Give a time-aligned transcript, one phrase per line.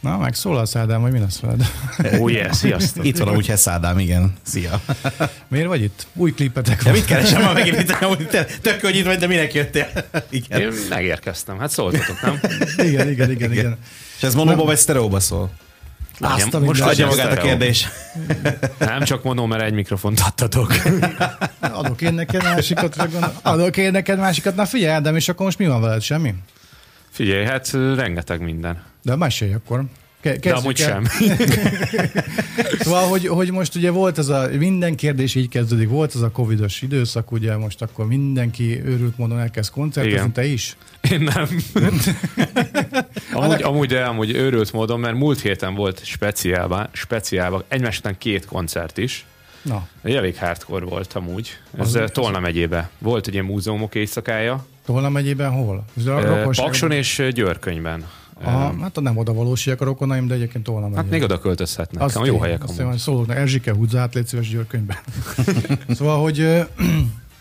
[0.00, 1.70] Na, meg szólal Szádám, hogy mi lesz veled?
[2.18, 3.04] Oh yeah, sziasztok.
[3.04, 4.32] Itt van amúgy Heszádám, igen.
[4.42, 4.80] Szia.
[5.48, 6.06] Miért vagy itt?
[6.14, 6.92] Új klipetek van.
[6.92, 7.90] mit keresem már megint itt?
[7.90, 9.88] Amúgy te- Tök hogy itt vagy, de minek jöttél?
[10.30, 10.60] Igen.
[10.60, 12.40] Én megérkeztem, hát szóltatok, nem?
[12.76, 13.76] Igen, igen, igen, igen.
[14.16, 15.50] És ez monóba vagy sztereóba szól?
[16.20, 17.88] Azt most minden- Adja magát a kérdés.
[18.78, 20.74] Nem csak mondom, mert egy mikrofont adtatok.
[21.60, 22.96] Adok én neked másikat,
[23.42, 24.54] adok én neked másikat.
[24.56, 26.02] Na figyelj, Ádám, és akkor most mi van veled?
[26.02, 26.34] Semmi?
[27.10, 28.82] Figyelj, hát rengeteg minden.
[29.02, 29.84] De mesélj akkor.
[30.20, 30.88] Ke- De amúgy el.
[30.88, 31.04] sem.
[32.78, 36.30] Szóval, hogy, hogy most ugye volt ez a, minden kérdés így kezdődik, volt ez a
[36.30, 40.32] covidos időszak, ugye most akkor mindenki őrült módon elkezd koncertezni, Igen.
[40.32, 40.76] te is?
[41.10, 41.48] Én nem.
[43.32, 48.44] amúgy, amúgy, de amúgy őrült módon, mert múlt héten volt speciálban, speciálban egymás után két
[48.46, 49.26] koncert is.
[49.62, 51.48] Na, Egy elég hardcore volt amúgy.
[51.78, 52.90] Ez Az- Az, Tolna megyébe.
[52.98, 54.66] Volt egy ilyen múzeumok éjszakája.
[54.86, 55.84] Tolna megyében hol?
[56.56, 58.06] Pakson és Győrkönyvben.
[58.42, 60.94] Aha, Ö, hát nem oda valósiak a rokonaim, de egyébként megyében.
[60.94, 62.02] Hát még oda költözhetnek.
[62.02, 62.98] Azt jó helyek azt amúgy.
[62.98, 64.96] szólok, Erzsike húzza át, légy szíves Győrkönyvben.
[65.96, 66.66] szóval, hogy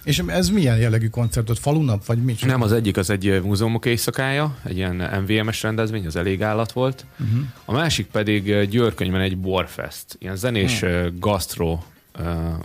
[0.03, 1.59] és ez milyen jellegű koncert volt?
[1.59, 2.35] Falunap, vagy mi?
[2.45, 7.05] Nem, az egyik az egy múzeumok éjszakája, egy ilyen MVMS rendezvény, az elég állat volt.
[7.19, 7.39] Uh-huh.
[7.65, 11.75] A másik pedig Győrkönyvben egy borfest, ilyen zenés uh gasztro ö,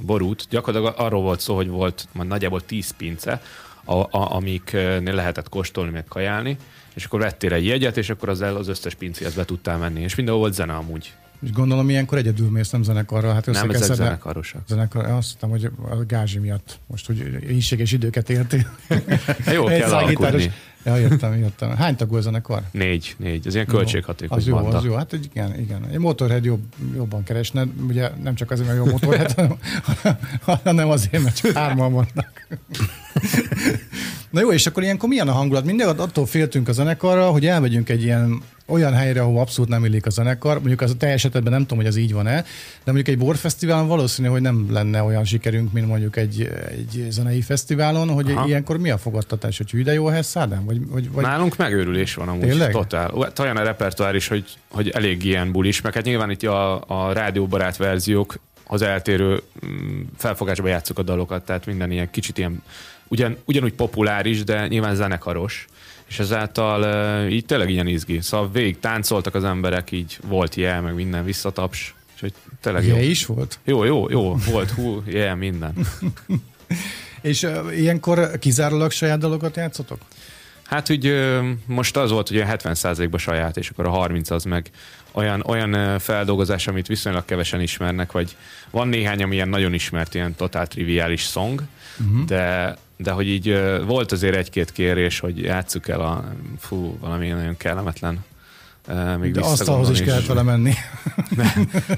[0.02, 0.46] borút.
[0.50, 3.42] Gyakorlatilag arról volt szó, hogy volt már nagyjából 10 pince,
[3.84, 6.56] a, a, amiknél lehetett kóstolni, meg kajálni,
[6.94, 10.00] és akkor vettél egy jegyet, és akkor azzal az összes pincéhez be tudtál menni.
[10.00, 11.12] És mindenhol volt zene amúgy.
[11.44, 13.32] És gondolom ilyenkor egyedül mész, nem zenekarra.
[13.32, 14.60] Hát Nem, ezek összekeszed- zenekarosak.
[14.68, 18.66] Zenekar, azt hittem, hogy a gázsi miatt most, hogy éjséges időket értél.
[19.54, 20.52] Jó kell alkudni.
[20.84, 21.76] Ja, értem, értem.
[21.76, 22.62] Hány tagú a zenekar?
[22.70, 23.46] Négy, négy.
[23.46, 24.76] Ez ilyen költséghatékony Az jó, banda.
[24.76, 24.94] az jó.
[24.94, 25.84] Hát egy- igen, igen.
[25.92, 26.62] Egy Motorhead jobb,
[26.94, 30.18] jobban keresne, ugye nem csak azért, mert jó Motorhead, hanem-
[30.62, 32.46] hanem azért, mert csak hárman vannak.
[34.30, 35.64] Na jó, és akkor ilyenkor milyen a hangulat?
[35.64, 40.06] Mindig attól féltünk a zenekarra, hogy elmegyünk egy ilyen olyan helyre, ahol abszolút nem illik
[40.06, 40.58] a zenekar.
[40.58, 42.42] Mondjuk az a te esetedben nem tudom, hogy ez így van-e,
[42.84, 47.40] de mondjuk egy borfesztiválon valószínű, hogy nem lenne olyan sikerünk, mint mondjuk egy, egy zenei
[47.40, 48.46] fesztiválon, hogy Aha.
[48.46, 50.64] ilyenkor mi a fogadtatás, hogy ide jó ehhez szádám?
[50.64, 52.48] Vagy, vagy, vagy Nálunk megőrülés van amúgy.
[52.48, 52.70] Tényleg?
[52.70, 53.32] Totál.
[53.38, 57.12] Olyan a repertoár is, hogy, hogy elég ilyen bulis, meg hát nyilván itt a, a
[57.12, 62.62] rádióbarát verziók az eltérő mm, felfogásba játszuk a dalokat, tehát minden ilyen kicsit ilyen
[63.08, 65.66] ugyan, ugyanúgy populáris, de nyilván zenekaros,
[66.14, 68.20] és ezáltal így tényleg ilyen izgi.
[68.20, 72.94] Szóval végig táncoltak az emberek, így volt jel, meg minden visszataps, és hogy tényleg jó.
[72.96, 73.58] Ilyen is volt?
[73.64, 75.72] Jó, jó, jó, volt, hú, jel, minden.
[77.22, 79.98] És uh, ilyenkor kizárólag saját dalokat játszotok?
[80.64, 84.44] Hát úgy ö, most az volt, hogy olyan 70%-ban saját, és akkor a 30 az
[84.44, 84.70] meg
[85.12, 88.36] olyan, olyan feldolgozás, amit viszonylag kevesen ismernek, vagy
[88.70, 91.62] van néhány, ami ilyen nagyon ismert, ilyen totál triviális song,
[92.00, 92.24] uh-huh.
[92.24, 96.24] de, de hogy így volt azért egy-két kérés, hogy játsszuk el a,
[96.58, 98.24] fú, valami nagyon kellemetlen.
[99.20, 100.72] Még De asztalhoz is kellett vele menni.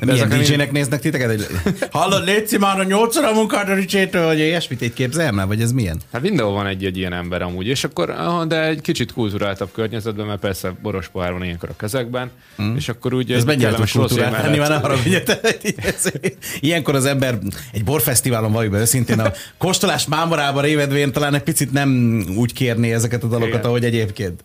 [0.01, 1.31] Milyen ezek DJ-nek néznek titeket?
[1.31, 1.47] Egy-
[1.91, 5.61] Hallod, létszi már a nyolcszor a munkát a Ricsétől, vagy ilyesmit egy képzeljem el, vagy
[5.61, 6.01] ez milyen?
[6.13, 8.15] Hát mindenhol van egy-egy ilyen ember amúgy, és akkor,
[8.49, 12.31] de egy kicsit kulturáltabb környezetben, mert persze boros pohár van ilyenkor a kezekben,
[12.63, 12.77] mm.
[12.77, 15.17] és akkor úgy Ez rozé kultúrát lenni, már haragudj.
[16.61, 17.39] Ilyenkor az ember
[17.73, 22.93] egy borfesztiválon valljuk be őszintén, a kóstolás mámorába révedvén talán egy picit nem úgy kérné
[22.93, 23.65] ezeket a dalokat, Igen.
[23.65, 24.43] ahogy egyébként.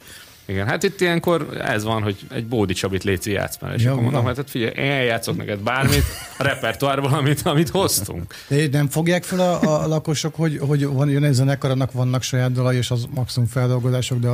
[0.52, 3.92] Igen, hát itt ilyenkor ez van, hogy egy Bódi Csabit Léci játsz már, és Ja,
[3.92, 4.36] akkor mondom, van.
[4.36, 6.04] hát figyelj, én eljátszok neked bármit,
[6.38, 8.34] a repertoárból, amit, amit hoztunk.
[8.48, 12.22] De nem fogják fel a, a lakosok, hogy, hogy van, jön egy zenekar, annak vannak
[12.22, 14.30] saját dalai, és az maximum feldolgozások, de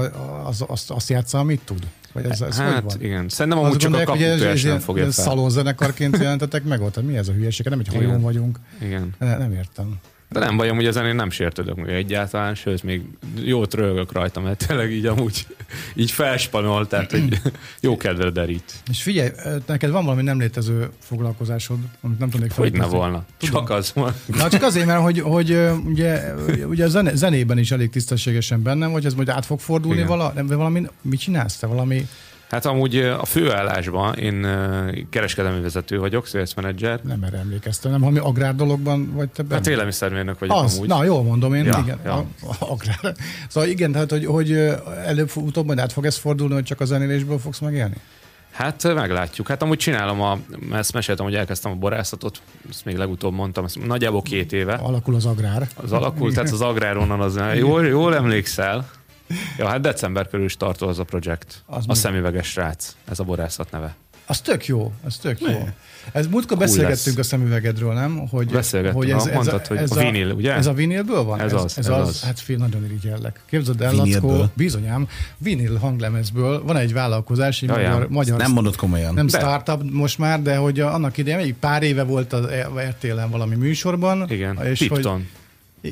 [0.45, 1.87] az, azt, azt játsza, amit tud?
[2.13, 3.01] Vagy ez, ez hogy hát van?
[3.01, 5.11] igen, szerintem amúgy csak a gondolják, hogy ez kaputojás nem fogja fel.
[5.11, 6.95] szalonzenekarként jelentetek meg ott?
[6.95, 7.65] Hát Mi ez a hülyeség?
[7.65, 8.21] Nem egy hajón Igen.
[8.21, 8.59] vagyunk.
[8.81, 9.09] Igen.
[9.19, 9.95] Ne, nem értem.
[10.29, 13.01] De nem baj, amúgy ezen én nem sértődök meg egyáltalán, sőt, még
[13.43, 15.47] jót rögök rajta, mert tényleg így amúgy
[15.95, 17.41] így felspanol, tehát hogy
[17.81, 18.73] jó kedvre derít.
[18.89, 19.29] És figyelj,
[19.65, 23.25] neked van valami nem létező foglalkozásod, amit nem tudnék Hogy ne volna.
[23.37, 24.13] Csak az van.
[24.25, 26.33] Na csak azért, mert hogy, hogy ugye,
[26.67, 30.47] ugye a zenében is elég tisztességesen bennem, hogy ez majd át fog fordulni vala, nem,
[30.47, 31.67] valami, mit csinálsz te?
[31.67, 32.07] Valami,
[32.49, 34.47] Hát amúgy a főállásban én
[35.09, 36.99] kereskedelmi vezető vagyok, sales manager.
[37.03, 39.55] nem erre emlékeztem, nem valami agrár dologban vagy te benne?
[39.55, 40.87] Hát élelmiszermérnök vagyok Az, amúgy.
[40.87, 42.13] na jól mondom én, Ja, igen, ja.
[42.13, 42.25] A,
[42.59, 43.15] a, agrár.
[43.49, 44.51] Szóval igen, tehát hogy, hogy
[45.05, 47.95] előbb-utóbb majd át fog ez fordulni, hogy csak a zenélésből fogsz megélni?
[48.51, 49.47] Hát meglátjuk.
[49.47, 50.37] Hát amúgy csinálom a,
[50.71, 54.73] ezt meséltem, hogy elkezdtem a borászatot, ezt még legutóbb mondtam, ezt nagyjából két éve.
[54.73, 55.67] Alakul az agrár.
[55.75, 58.89] Az alakul, tehát az agrár onnan az, jól, jól emlékszel.
[59.57, 61.63] Ja, hát december körül is tartó az a projekt.
[61.65, 61.95] Az a mi?
[61.95, 63.95] szemüveges srác, ez a borászat neve.
[64.29, 65.67] Az tök jó, az tök jó.
[66.11, 67.25] Ez múltkor Cool beszélgettünk lesz.
[67.25, 68.27] a szemüvegedről, nem?
[68.29, 70.53] Hogy, Beszélgettünk, hogy ez, ez, mondtad, hogy ez a vinil, ugye?
[70.53, 71.39] Ez a vinilből van?
[71.41, 72.07] Ez az, ez, ez az.
[72.07, 72.21] az.
[72.23, 73.39] Hát fél, nagyon irigyellek.
[73.45, 74.31] Képzeld el, Vinilből?
[74.31, 75.07] Lackó, bizonyám,
[75.37, 79.13] vinil hanglemezből van egy vállalkozás, egy magyar, magyar Nem mondod komolyan.
[79.13, 79.37] nem De.
[79.39, 82.45] startup most már, de hogy a- annak idején, egy pár éve volt az
[82.89, 84.25] RTL-en valami műsorban.
[84.29, 85.13] Igen, és Tipton.
[85.13, 85.25] Hogy,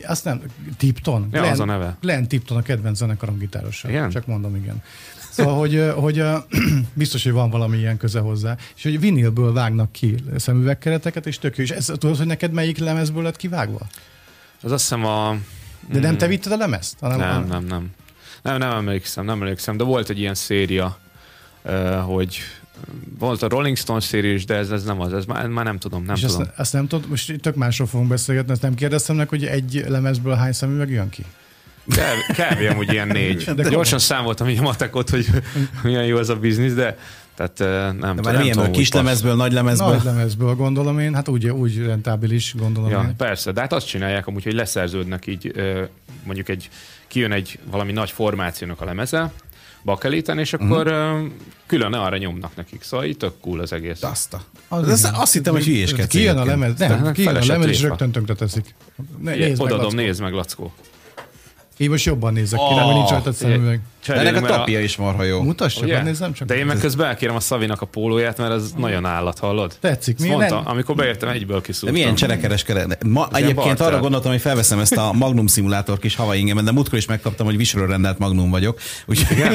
[0.05, 0.41] azt nem,
[0.77, 1.27] Tipton.
[1.31, 1.97] Ja, az a neve.
[2.01, 3.89] Glenn Tipton a kedvenc zenekarom gitárosa.
[3.89, 4.09] Igen?
[4.09, 4.83] Csak mondom, igen.
[5.31, 6.23] Szóval, hogy, hogy
[6.93, 8.57] biztos, hogy van valami ilyen köze hozzá.
[8.75, 11.63] És hogy vinilből vágnak ki szemüvegkereteket, és tök jó.
[11.63, 13.87] És ez, tudod, hogy neked melyik lemezből lett kivágva?
[14.61, 15.37] Az azt hiszem a...
[15.91, 16.99] De nem te vitted a lemezt?
[16.99, 17.91] Hanem Nem, a- nem, nem.
[18.41, 20.97] Nem, nem emlékszem, nem emlékszem, de volt egy ilyen széria,
[22.05, 22.39] hogy
[23.19, 25.77] volt a Rolling Stones széria is, de ez, ez nem az, ez már, már nem
[25.77, 26.41] tudom, nem és tudom.
[26.41, 29.85] azt, azt nem tudod, most tök másról fogunk beszélgetni, azt nem kérdeztem meg, hogy egy
[29.87, 31.25] lemezből hány szemüveg jön ki?
[32.27, 32.71] Kb.
[32.71, 33.43] Amúgy ilyen négy.
[33.43, 35.27] De Gyorsan számoltam így a matekot, hogy
[35.83, 36.97] milyen jó az a biznisz, de
[37.35, 39.87] tehát nem, De tudom, már nem tudom, kis lemezből, nagy lemezből.
[39.87, 43.15] Nagy lemezből gondolom én, hát úgy, úgy rentábilis gondolom Ja, én.
[43.15, 45.53] persze, de hát azt csinálják amúgy, hogy leszerződnek így,
[46.23, 46.69] mondjuk egy,
[47.07, 49.31] kijön egy valami nagy formációnak a lemeze,
[49.85, 51.31] bakeliten, és akkor uh-huh.
[51.65, 52.83] külön arra nyomnak nekik.
[52.83, 54.03] Szóval így tök cool az egész.
[54.03, 54.41] Azt, a...
[54.67, 56.09] Az azt, hittem, hogy hülyéskedsz.
[56.09, 58.75] Kijön a lemez, nem, kijön a lemez, és rögtön tönkre teszik.
[59.21, 60.01] Ne, Ugye, nézd meg, Odaadom, Lackó.
[60.01, 60.73] nézd meg, Lackó.
[61.77, 63.81] Én most jobban nézek ki, nem, hogy nincs rajta szemüveg.
[64.07, 65.41] De ennek a tapja is marha jó.
[65.41, 66.47] Mutass, csak nézem csak.
[66.47, 69.77] De én meg közben elkérem a Szavinak a pólóját, mert ez nagyon állat, hallod?
[69.81, 70.19] Tetszik.
[70.19, 71.93] Mi mondta, nem- amikor beértem, egyből De kiszúrtam.
[71.99, 72.89] milyen cserekereskedelem.
[73.05, 73.87] Ma egyébként barter.
[73.87, 77.57] arra gondoltam, hogy felveszem ezt a Magnum szimulátor kis ingemet, de múltkor is megkaptam, hogy
[77.57, 78.79] visről rendelt Magnum vagyok.
[79.05, 79.37] Úgyhogy,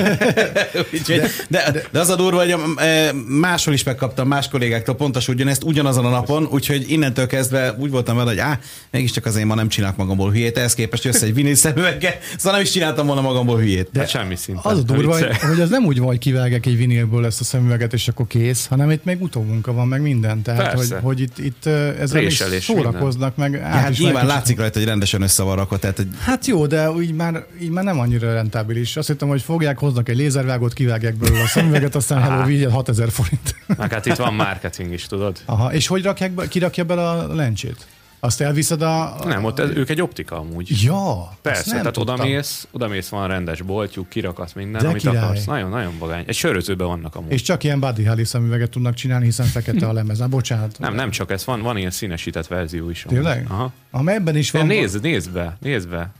[1.48, 5.62] de, de, de, az a durva, hogy e, máshol is megkaptam más kollégáktól pontosan ugyanezt
[5.62, 8.58] ugyanazon a napon, úgyhogy innentől kezdve úgy voltam vele, hogy á,
[8.90, 12.60] mégiscsak azért ma nem csinálok magamból hülyét, ehhez képest jössz egy vinil szemüveggel, szóval nem
[12.60, 13.88] is csináltam volna magamból hülyét.
[13.92, 14.72] De hát semmi szinten.
[14.72, 17.44] Az a durva, hogy, hogy az nem úgy van, hogy kivágják egy vinilből ezt a
[17.44, 20.42] szemüveget, és akkor kész, hanem itt még utómunka van, meg minden.
[20.42, 20.98] Tehát, hogy, Persze.
[20.98, 24.78] hogy itt, itt ö, ezzel is szórakoznak, meg Ja, át hát is nyilván látszik rajta,
[24.78, 27.98] hogy rendesen össze van rakva, tehát hogy Hát jó, de így már, így már nem
[27.98, 28.96] annyira rentábilis.
[28.96, 33.10] Azt hittem, hogy fogják, hoznak egy lézervágót, kivágják belőle a szemüveget, aztán hello, vigyed 6000
[33.10, 33.54] forint.
[33.76, 35.38] Meg hát itt van marketing is, tudod?
[35.44, 37.86] Aha, és hogy rakják be, kirakja bele a lencsét?
[38.22, 39.16] Azt elviszed a...
[39.24, 40.82] Nem, ott ez, ők egy optika amúgy.
[40.82, 42.14] Ja, Persze, tehát tudtam.
[42.14, 45.16] odamész, odamész, van rendes boltjuk, kirakasz minden, De amit király.
[45.16, 45.44] akarsz.
[45.44, 46.24] Nagyon, nagyon vagány.
[46.26, 47.32] Egy sörözőben vannak amúgy.
[47.32, 50.18] És csak ilyen Buddy Holly szemüveget tudnak csinálni, hiszen fekete a lemez.
[50.20, 50.78] Hát, bocsánat.
[50.78, 53.04] Nem, nem csak ez, van, van ilyen színesített verzió is.
[53.04, 53.18] amúgy.
[53.20, 53.46] Tényleg?
[53.48, 53.72] Aha.
[53.90, 54.66] Amelyben is De van...
[54.66, 56.10] nézd, nézd be, nézd be.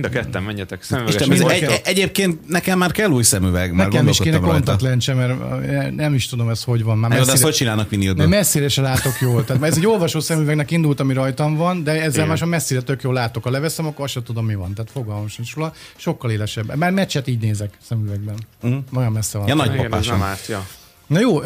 [0.00, 1.26] Mind a ketten menjetek szemüveges.
[1.26, 5.96] Isten, egy, egy, egyébként nekem már kell új szemüveg, mert Nekem is kéne kontaktlencse, mert
[5.96, 6.98] nem is tudom ez hogy van.
[6.98, 8.26] Már jó, de azt messzire, hogy csinálnak mert vinilből?
[8.26, 9.44] messzire se látok jól.
[9.44, 12.26] Tehát ez egy olvasó szemüvegnek indult, ami rajtam van, de ezzel Igen.
[12.26, 13.46] már messzire tök jól látok.
[13.46, 14.74] A leveszem, akkor azt sem tudom, mi van.
[14.74, 15.72] Tehát fogalmam sincs róla.
[15.96, 16.74] Sokkal élesebb.
[16.74, 18.36] Már meccset így nézek szemüvegben.
[18.62, 18.82] Uh-huh.
[18.94, 19.48] Olyan messze van.
[19.48, 20.66] Ja, nagy nem árt, ja.
[21.06, 21.40] Na jó,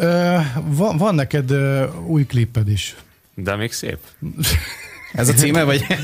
[0.65, 1.53] van, van neked
[2.05, 2.95] új klipped is.
[3.35, 3.97] De még szép.
[5.13, 5.85] Ez a címe, vagy?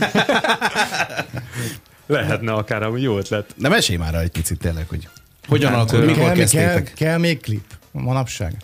[2.08, 3.54] Lehetne akár, ami jó ötlet.
[3.58, 5.08] De mesélj már egy picit tényleg, hogy
[5.48, 6.94] hogyan Hát, alakult, mikor kell, kell, kezdtétek?
[6.96, 8.56] kell még klip manapság?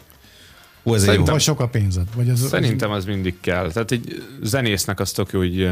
[0.84, 1.06] Hú, ez jó.
[1.06, 2.08] Szerintem- Vagy sok a pénzed?
[2.16, 3.72] Vagy az, Szerintem az mindig kell.
[3.72, 5.70] Tehát egy zenésznek az tök jó, hogy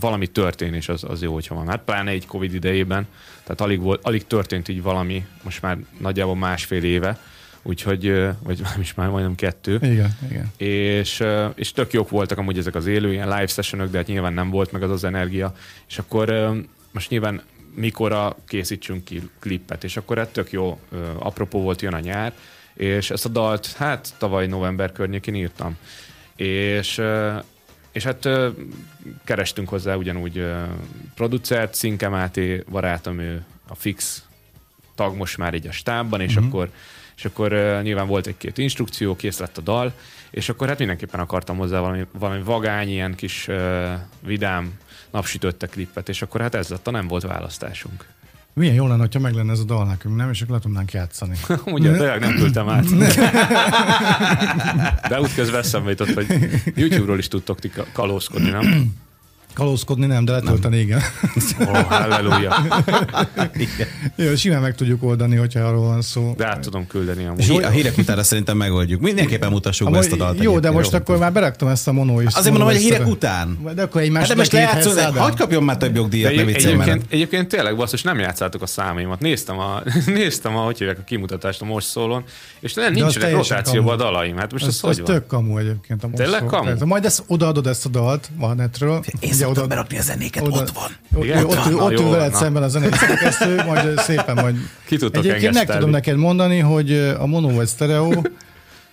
[0.00, 1.68] valami történés az, az jó, hogyha van.
[1.68, 3.06] Hát pláne egy Covid idejében,
[3.42, 7.18] tehát alig, volt, alig történt így valami, most már nagyjából másfél éve,
[7.62, 8.12] úgyhogy,
[8.42, 9.78] vagy nem is már majdnem kettő.
[9.82, 10.52] Igen, igen.
[10.56, 11.24] és,
[11.54, 14.50] és tök jók voltak amúgy ezek az élő ilyen live sessionök, de hát nyilván nem
[14.50, 15.54] volt meg az az energia,
[15.88, 16.52] és akkor
[16.90, 17.42] most nyilván
[17.74, 20.80] mikorra készítsünk ki klippet, és akkor hát tök jó,
[21.18, 22.32] apropó volt, jön a nyár,
[22.74, 25.76] és ezt a dalt hát tavaly november környékén írtam.
[26.36, 27.02] És,
[27.92, 28.28] és hát
[29.24, 30.46] kerestünk hozzá ugyanúgy
[31.14, 34.24] producert, Szinke Máté barátom, ő a fix
[34.94, 36.46] tag most már így a stábban, és Mhm.
[36.46, 36.70] akkor
[37.20, 39.92] és akkor uh, nyilván volt egy-két instrukció, kész lett a dal,
[40.30, 43.90] és akkor hát mindenképpen akartam hozzá valami, valami vagány, ilyen kis uh,
[44.26, 44.72] vidám,
[45.10, 48.06] napsütötte klippet, és akkor hát ez lett a nem volt választásunk.
[48.52, 50.30] Milyen jó lenne, ha meg lenne ez a dal nekünk, nem?
[50.30, 51.36] És akkor le tudnánk játszani.
[51.64, 52.84] Ugye, tényleg nem küldtem át.
[55.08, 56.26] De útközben eszembe jutott, hogy
[56.74, 58.92] YouTube-ról is tudtok ti ka- kalózkodni, nem?
[59.54, 61.00] Kalózkodni nem, de letölteni igen.
[61.60, 62.54] Ó, oh, halleluja.
[64.16, 66.34] Jó, simán meg tudjuk oldani, hogyha arról van szó.
[66.36, 67.62] De át tudom küldeni amúgy.
[67.64, 69.00] a hírek utána szerintem megoldjuk.
[69.00, 70.42] Mindenképpen mutassuk be Amúgy- ezt a dalt.
[70.42, 72.34] jó, de most akkor már beraktam ezt a mono is.
[72.34, 73.58] Azért mondom, hogy a hírek után.
[73.74, 76.46] De akkor egy Hát de most lejátszol, de hagyd kapjon már több jogdíjat, ne egy,
[76.46, 79.20] viccelj egyébként, egyébként tényleg basszus, nem játszátok a számaimat.
[79.20, 82.24] Néztem a, néztem a, hogy hívják a kimutatást a most szólon,
[82.60, 84.36] és nem, nincsenek rotációban a dalaim.
[84.36, 85.14] Hát most Ez, ez, ez hogy van?
[85.14, 86.86] tök kamu egyébként a most Tényleg kamu?
[86.86, 89.04] Majd ezt odaadod ezt a dalt a netről.
[89.44, 90.90] Ugye szoktam berakni a zenéket, oda- ott van.
[91.14, 91.44] Ott, Igen?
[91.44, 92.36] ott, Ott ott, ül veled na.
[92.38, 94.56] szemben a zenei szerkesztő, majd szépen majd...
[94.86, 98.22] Ki tudtok Egyébként meg tudom neked mondani, hogy a mono vagy stereo,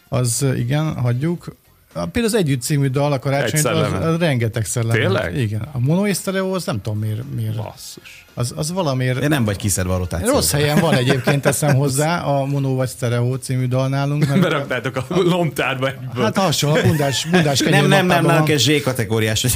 [0.09, 1.55] az igen, hagyjuk.
[1.93, 4.91] A- Például az Együtt című dal, a karácsony, Egy az, az rengeteg szellem.
[4.95, 5.37] Tényleg?
[5.37, 5.61] Igen.
[5.71, 7.21] A mono és stereo, az nem tudom miért.
[7.35, 7.55] miért.
[7.55, 8.25] Basszus.
[8.39, 9.19] Az, az valamiért...
[9.19, 10.33] De nem vagy kiszedve a rotációba.
[10.33, 14.27] Rossz helyen van egyébként, teszem hozzá, a Mono vagy Stereo című dal nálunk.
[14.27, 16.23] Mert Beraktátok a lomtárba egyből.
[16.23, 19.41] Hát hasonló, a bundás, bundás kenyér Nem, nem, nem, nálunk ez Z kategóriás.
[19.41, 19.51] hogy-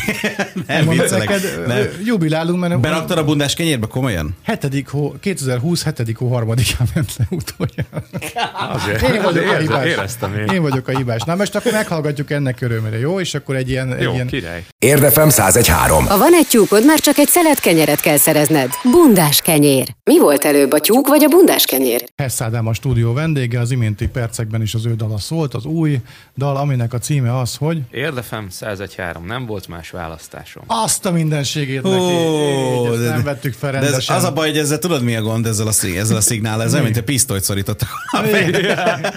[0.67, 1.87] Nem Mondom neked, Nem.
[2.05, 4.35] jubilálunk, mert Beraktad a bundás kenyérbe, komolyan?
[4.45, 4.89] 7.
[4.89, 6.17] Hó, 2020 7.
[6.17, 9.13] hó 3-án ment le utoljára.
[9.15, 9.85] Én vagyok a hibás.
[9.85, 10.45] Éreztem én.
[10.53, 11.21] Én vagyok a hibás.
[11.21, 13.19] Na most akkor meghallgatjuk ennek örömére, jó?
[13.19, 13.93] És akkor egy ilyen...
[13.93, 14.63] Egy Jó, ilyen király.
[14.79, 16.05] Érdefem 1013.
[16.07, 18.70] Ha van egy tyúkod, már csak egy szelet kenyeret kell szerezned.
[18.91, 19.95] Bundás kenyér.
[20.03, 22.03] Mi volt előbb, a tyúk vagy a bundás kenyér?
[22.15, 25.99] Hess Ádám a stúdió vendége, az iménti percekben is az ő dala szólt, az új
[26.37, 30.63] dal, aminek a címe az, hogy Érdefem 101.3, nem volt más választásom.
[30.67, 31.95] azt a mindenségét neki.
[32.03, 35.15] Így, ezt de- nem vettük fel De ez, az a baj, hogy ezzel tudod mi
[35.15, 36.63] a gond ezzel a, szig- ezzel a szignál?
[36.63, 37.89] Ez olyan, mint a pisztolyt szorítottak.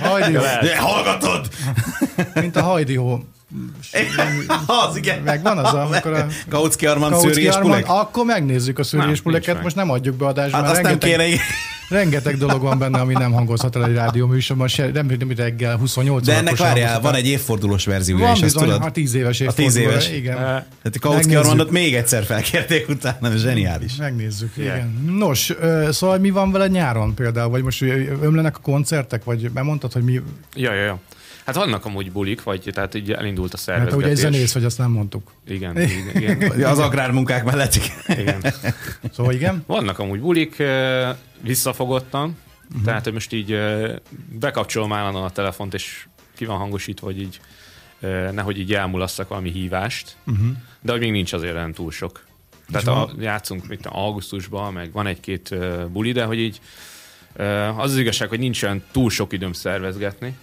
[0.00, 0.34] Hajdi,
[0.78, 1.48] Hallgatod!
[2.34, 3.24] mint a hajdió.
[4.88, 5.22] az igen.
[5.22, 7.88] Megvan az, amikor a Kautsky Armand Kautsky szőrés Armand, pulek?
[8.00, 9.62] akkor megnézzük a Nem, meg.
[9.62, 11.40] most nem adjuk be adásba, Hát azt nem rengeteg, kéne.
[11.88, 15.76] rengeteg dolog van benne, ami nem hangozhat el egy rádió műsorban, se, nem, nem reggel
[15.76, 18.82] 28 De ennek várjál, van egy évfordulós verziója van is, bizony, tudod?
[18.82, 20.10] a 10 éves A 10 évfordulóra, éves.
[20.10, 20.34] Igen.
[20.36, 21.34] Tehát a Kautsky.
[21.34, 23.96] Armandot még egyszer felkérték utána, ez zseniális.
[23.96, 24.76] Megnézzük, Igen.
[24.76, 25.14] igen.
[25.18, 25.52] Nos,
[25.90, 27.50] szóval mi van vele nyáron például?
[27.50, 27.82] Vagy most
[28.22, 29.24] ömlenek a koncertek?
[29.24, 30.20] Vagy bemondtad, hogy mi...
[30.54, 30.98] Ja, ja, ja.
[31.44, 34.24] Hát vannak amúgy bulik, vagy tehát így elindult a Mert te ugye szervezgetés.
[34.24, 35.32] egy zenész vagy, azt nem mondtuk.
[35.46, 36.62] Igen, igen, igen.
[36.72, 37.74] Az agrármunkák mellett.
[38.08, 38.44] igen.
[39.12, 39.64] Szóval igen?
[39.66, 40.62] Vannak amúgy bulik,
[41.40, 42.36] visszafogottan,
[42.68, 42.84] uh-huh.
[42.84, 43.58] tehát hogy most így
[44.38, 47.40] bekapcsolom állandóan a telefont, és ki van hangosítva, hogy így
[48.00, 50.46] eh, nehogy így elmulasszak valami hívást, uh-huh.
[50.80, 52.24] de hogy még nincs azért olyan túl sok.
[52.70, 55.54] Tehát a, játszunk tudom, augusztusban, meg van egy-két
[55.92, 56.60] buli, de hogy így
[57.76, 60.36] az az igazság, hogy nincs olyan túl sok időm szervezgetni.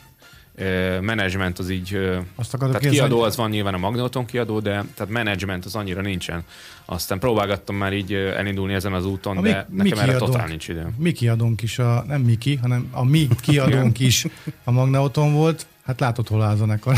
[1.02, 1.98] Menedzsment az így,
[2.36, 6.44] Azt tehát kiadó az van nyilván a Magnoton kiadó, de tehát menedzsment az annyira nincsen.
[6.86, 10.48] Aztán próbálgattam már így elindulni ezen az úton, A de mi- nekem mi erre totál
[10.48, 10.96] nincs időm.
[10.98, 14.26] Mi kiadónk is, a, nem Miki, hanem a mi kiadónk is
[14.64, 15.66] a Magneoton volt.
[15.86, 16.98] Hát látod, hol áll a zenekar.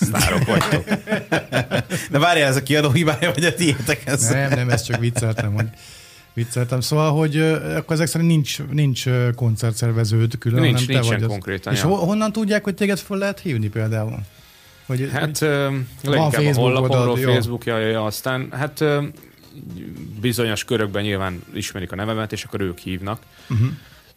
[0.00, 0.84] Sztárok vagytok.
[2.10, 4.28] De várjál, ez a kiadó hibája, vagy a tiétek ez?
[4.28, 5.66] Nem, nem, ezt csak vicceltem, hogy
[6.34, 6.80] vicceltem.
[6.80, 7.38] Szóval, hogy
[7.76, 11.28] akkor ezek szerint nincs, nincs koncertszerveződ külön, Nincs, hanem te nincsen vagy az.
[11.30, 11.88] konkrétan, És ja.
[11.88, 14.18] ho- honnan tudják, hogy téged föl lehet hívni például?
[14.86, 15.62] Hogy, Hát ö,
[16.02, 17.32] leginkább a Facebook honlapomról, oldalad, jó.
[17.32, 18.84] Facebook, ja, aztán hát
[20.20, 23.22] bizonyos körökben nyilván ismerik a nevemet, és akkor ők hívnak.
[23.50, 23.66] Uh-huh.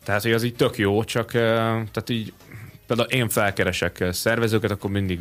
[0.03, 2.33] Tehát, hogy az így tök jó, csak tehát így
[2.87, 5.19] például én felkeresek szervezőket, akkor mindig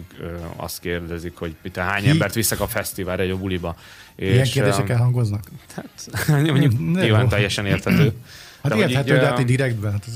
[0.57, 2.09] azt kérdezik, hogy mit, hány Ki?
[2.09, 3.77] embert viszek a fesztiválra, egy a buliba.
[4.17, 5.51] ilyen És, kérdések elhangoznak?
[5.75, 5.89] Hát,
[6.29, 8.13] mondjuk nyilván teljesen érthető.
[8.65, 9.93] Hát De hogy érthető, így, de hát így direktben.
[9.93, 10.07] Hát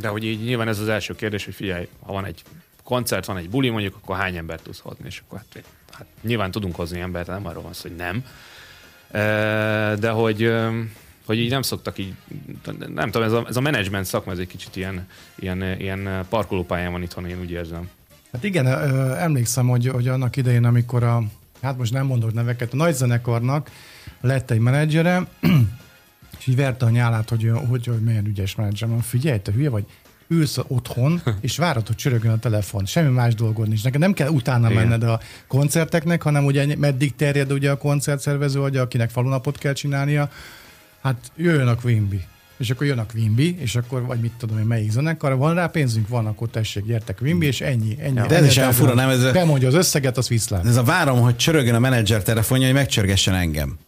[0.00, 2.42] De hogy így nyilván ez az első kérdés, hogy figyelj, ha van egy
[2.82, 6.50] koncert, van egy buli mondjuk, akkor hány embert tudsz hozni, és akkor hát, hát nyilván
[6.50, 8.24] tudunk hozni embert, nem arról van szó, hogy nem.
[9.98, 10.52] De hogy,
[11.30, 12.14] hogy így nem szoktak így,
[12.94, 16.92] nem tudom, ez a, ez a menedzsment szakma, ez egy kicsit ilyen, ilyen, ilyen parkolópályán
[16.92, 17.88] van itthon, én úgy érzem.
[18.32, 18.66] Hát igen,
[19.16, 21.22] emlékszem, hogy, hogy annak idején, amikor a,
[21.62, 23.70] hát most nem mondok neveket, a nagy zenekarnak
[24.20, 25.26] lett egy menedzsere,
[26.38, 29.00] és így verte a nyálát, hogy, hogy, hogy milyen ügyes menedzser van.
[29.00, 29.84] Figyelj, te hülye vagy,
[30.28, 32.84] ülsz otthon, és várod, hogy csörögjön a telefon.
[32.84, 33.84] Semmi más dolgod nincs.
[33.84, 34.82] Neked nem kell utána Igen.
[34.82, 40.30] menned a koncerteknek, hanem ugye meddig terjed ugye a koncertszervező, hogy akinek falunapot kell csinálnia,
[41.02, 42.20] hát jöjjön a Quimby.
[42.58, 45.66] És akkor jön a Quimby, és akkor, vagy mit tudom én, melyik zenekar, van rá
[45.66, 47.96] pénzünk, van, akkor tessék, gyertek Quimby, és ennyi.
[48.00, 49.08] ennyi De ez is olyan fura, nem?
[49.08, 50.66] Ez a- Bemondja az összeget, az viszlát.
[50.66, 53.78] Ez a várom, hogy csörögjön a menedzser telefonja, hogy megcsörgessen engem.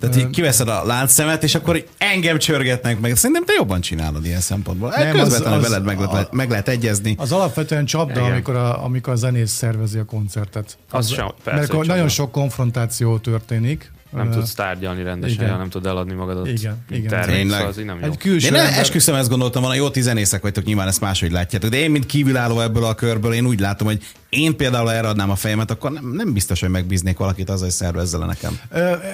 [0.00, 3.16] Tehát így kiveszed a láncszemet, és akkor engem csörgetnek meg.
[3.16, 4.88] Szerintem te jobban csinálod ilyen szempontból.
[4.96, 7.14] Nem, Nem, az- Közvetlenül az- veled meg, lehet, meg lehet egyezni.
[7.18, 8.32] Az alapvetően csapda, Igen.
[8.32, 10.78] amikor a, amikor a zenész szervezi a koncertet.
[10.90, 13.90] Az sem, persze, Mert akkor nagyon sok konfrontáció történik.
[14.12, 15.58] Nem Ö, tudsz tárgyalni rendesen, igen.
[15.58, 16.48] nem tudod eladni magadat.
[16.48, 17.08] Igen, igen.
[17.08, 17.50] termék, Tényleg.
[17.56, 18.06] Szóval az így nem jó.
[18.06, 21.00] Egy külső Én nem, ember- esküszöm, ezt gondoltam volna, jó, ti zenészek vagytok, nyilván ezt
[21.00, 24.02] máshogy látjátok, de én, mint kívülálló ebből a körből, én úgy látom, hogy
[24.36, 27.70] én például erre adnám a fejemet, akkor nem, nem biztos, hogy megbíznék valakit azzal, hogy
[27.70, 28.58] szervezze le nekem.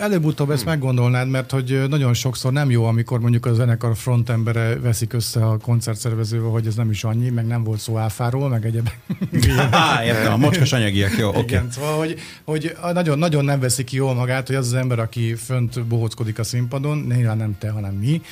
[0.00, 5.12] Előbb-utóbb ezt meggondolnád, mert hogy nagyon sokszor nem jó, amikor mondjuk a zenekar frontembere veszik
[5.12, 8.98] össze a koncertszervezővel, hogy ez nem is annyi, meg nem volt szó áfáról, meg egyebek.
[9.70, 11.40] Á, értem, a mocskos anyagiak, jó, oké.
[11.40, 14.98] Igen, szóval, hogy, hogy nagyon, nagyon nem veszik ki jól magát, hogy az az ember,
[14.98, 18.22] aki fönt bohóckodik a színpadon, nyilván nem te, hanem mi,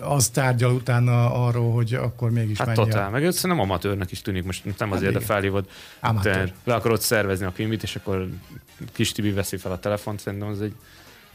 [0.00, 2.84] az tárgyal utána arról, hogy akkor mégis Hát menj el.
[2.84, 5.28] totál, meg ez nem amatőrnek is tűnik, most nem azért, de igen.
[5.28, 5.68] felhívod,
[6.00, 6.32] Amatőr.
[6.34, 8.28] te le akarod szervezni a filmit, és akkor
[8.92, 10.72] kis Tibi veszi fel a telefont, szerintem az egy,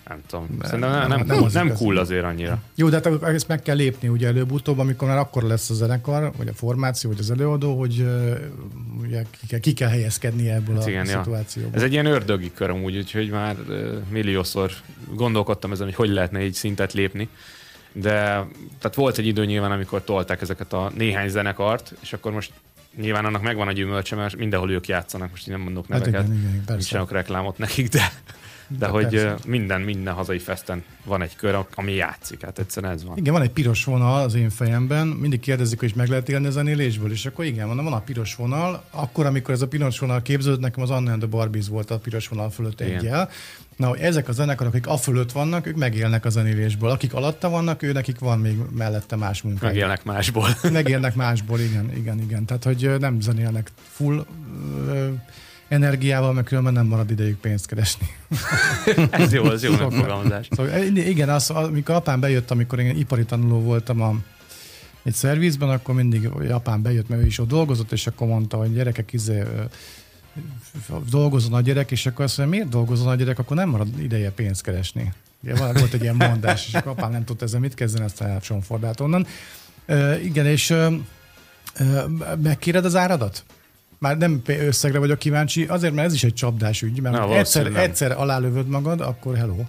[0.08, 2.62] nem tudom, szerintem nem, nem- nem, nem cool azért annyira.
[2.76, 6.32] Jó, de hát ezt meg kell lépni ugye előbb-utóbb, amikor már akkor lesz a zenekar,
[6.38, 8.06] vagy a formáció, vagy az előadó, hogy
[9.02, 11.18] ugye ki kell, ki kell helyezkednie ebből Hát a igen, ja.
[11.18, 11.76] szituációból.
[11.76, 13.56] Ez egy ilyen ördögi kör amúgy, úgyhogy már
[14.10, 14.72] milliószor
[15.16, 17.30] gondolkodtam ezen, hogy hogy lehetne egy szintet lépni.
[17.92, 18.14] De
[18.80, 22.52] tehát volt egy idő nyilván, amikor tolták ezeket a néhány zenekart, és akkor most
[22.96, 26.28] nyilván annak megvan a gyümölcse, mert mindenhol ők játszanak, most így nem mondok Hát neveket,
[26.28, 28.12] igen, igen, nem csinálok reklámot nekik, de,
[28.70, 29.36] de, De hogy persze.
[29.48, 33.18] minden, minden hazai festen van egy kör, ami játszik, hát egyszerűen ez van.
[33.18, 36.48] Igen, van egy piros vonal az én fejemben, mindig kérdezik, hogy is meg lehet élni
[36.48, 40.00] a zenélésből, és akkor igen, mondom, van a piros vonal, akkor, amikor ez a piros
[40.00, 42.98] vonal képződött, nekem az Anna and the Barbies volt a piros vonal fölött Igen.
[42.98, 43.30] egyel.
[43.76, 46.90] Na, hogy ezek a zenekarok, akik a fölött vannak, ők megélnek a zenélésből.
[46.90, 49.66] Akik alatta vannak, ő nekik van még mellette más munka.
[49.66, 50.48] Megélnek másból.
[50.72, 52.46] Megélnek másból, igen, igen, igen.
[52.46, 54.26] Tehát, hogy nem zenélnek full
[55.70, 58.08] energiával, mert különben nem marad idejük pénzt keresni.
[59.12, 60.48] ez jó, ez jó megfogalmazás.
[60.50, 64.16] Szóval, eh, igen, az, amikor apám bejött, amikor én ipari tanuló voltam a,
[65.04, 68.74] egy szervizben, akkor mindig apám bejött, mert ő is ott dolgozott, és akkor mondta, hogy
[68.74, 69.44] gyerekek, izé,
[71.10, 74.32] dolgozon a gyerek, és akkor azt mondja, miért dolgozon a gyerek, akkor nem marad ideje
[74.32, 75.14] pénzt keresni.
[75.44, 79.00] Ugye, volt egy ilyen mondás, és akkor apám nem tudta ezzel mit kezdeni, aztán elcsonfordált
[79.00, 79.28] onnan.
[79.86, 80.96] Ö, igen, és ö,
[82.42, 83.44] megkéred az áradat?
[84.00, 87.66] Már nem összegre vagyok kíváncsi, azért, mert ez is egy csapdás ügy, mert Na, egyszer,
[87.76, 89.64] egyszer alálövöd magad, akkor hello.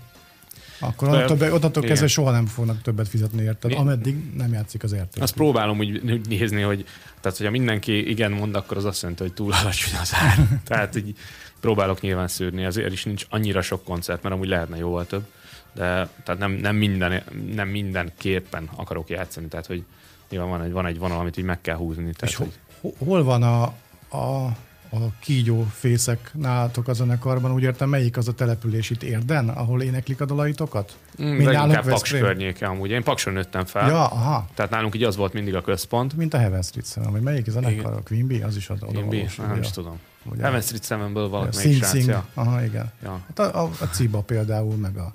[0.81, 5.23] Akkor onnantól, onnantól kezdve soha nem fognak többet fizetni érted, ameddig nem játszik az érték.
[5.23, 6.85] Azt próbálom úgy, úgy nézni, hogy
[7.21, 10.39] tehát, hogyha mindenki igen mond, akkor az azt jelenti, hogy túl alacsony az ár.
[10.65, 11.17] tehát így
[11.61, 15.25] próbálok nyilván szűrni, azért is nincs annyira sok koncert, mert amúgy lehetne jóval több,
[15.75, 17.23] de tehát nem, nem, minden,
[17.55, 19.85] nem mindenképpen akarok játszani, tehát hogy
[20.31, 22.03] nyilván van egy, van egy vonal, amit így meg kell húzni.
[22.03, 23.73] Tehát, És hogy, ho- ho- hol van a,
[24.11, 24.45] a,
[24.93, 27.53] a kígyó fészek nálatok a zenekarban?
[27.53, 30.97] Úgy értem, melyik az a település itt Érden, ahol éneklik a dalaitokat?
[31.23, 32.91] mm, nálunk inkább Paks környéke amúgy.
[32.91, 34.47] Én Pakson nőttem fel, Ja, aha.
[34.55, 36.17] tehát nálunk így az volt mindig a központ.
[36.17, 37.93] Mint a Heaven Street Seven, vagy melyik a zenekar?
[37.93, 38.45] A Bee?
[38.47, 39.99] Az is az oda valós, nem is tudom.
[40.25, 40.43] Ugye?
[40.43, 42.25] Heaven Street Sevenből valamelyik srác.
[42.35, 42.91] Aha, igen.
[43.03, 43.21] Ja.
[43.27, 45.15] Hát a, a, a Ciba például, meg a,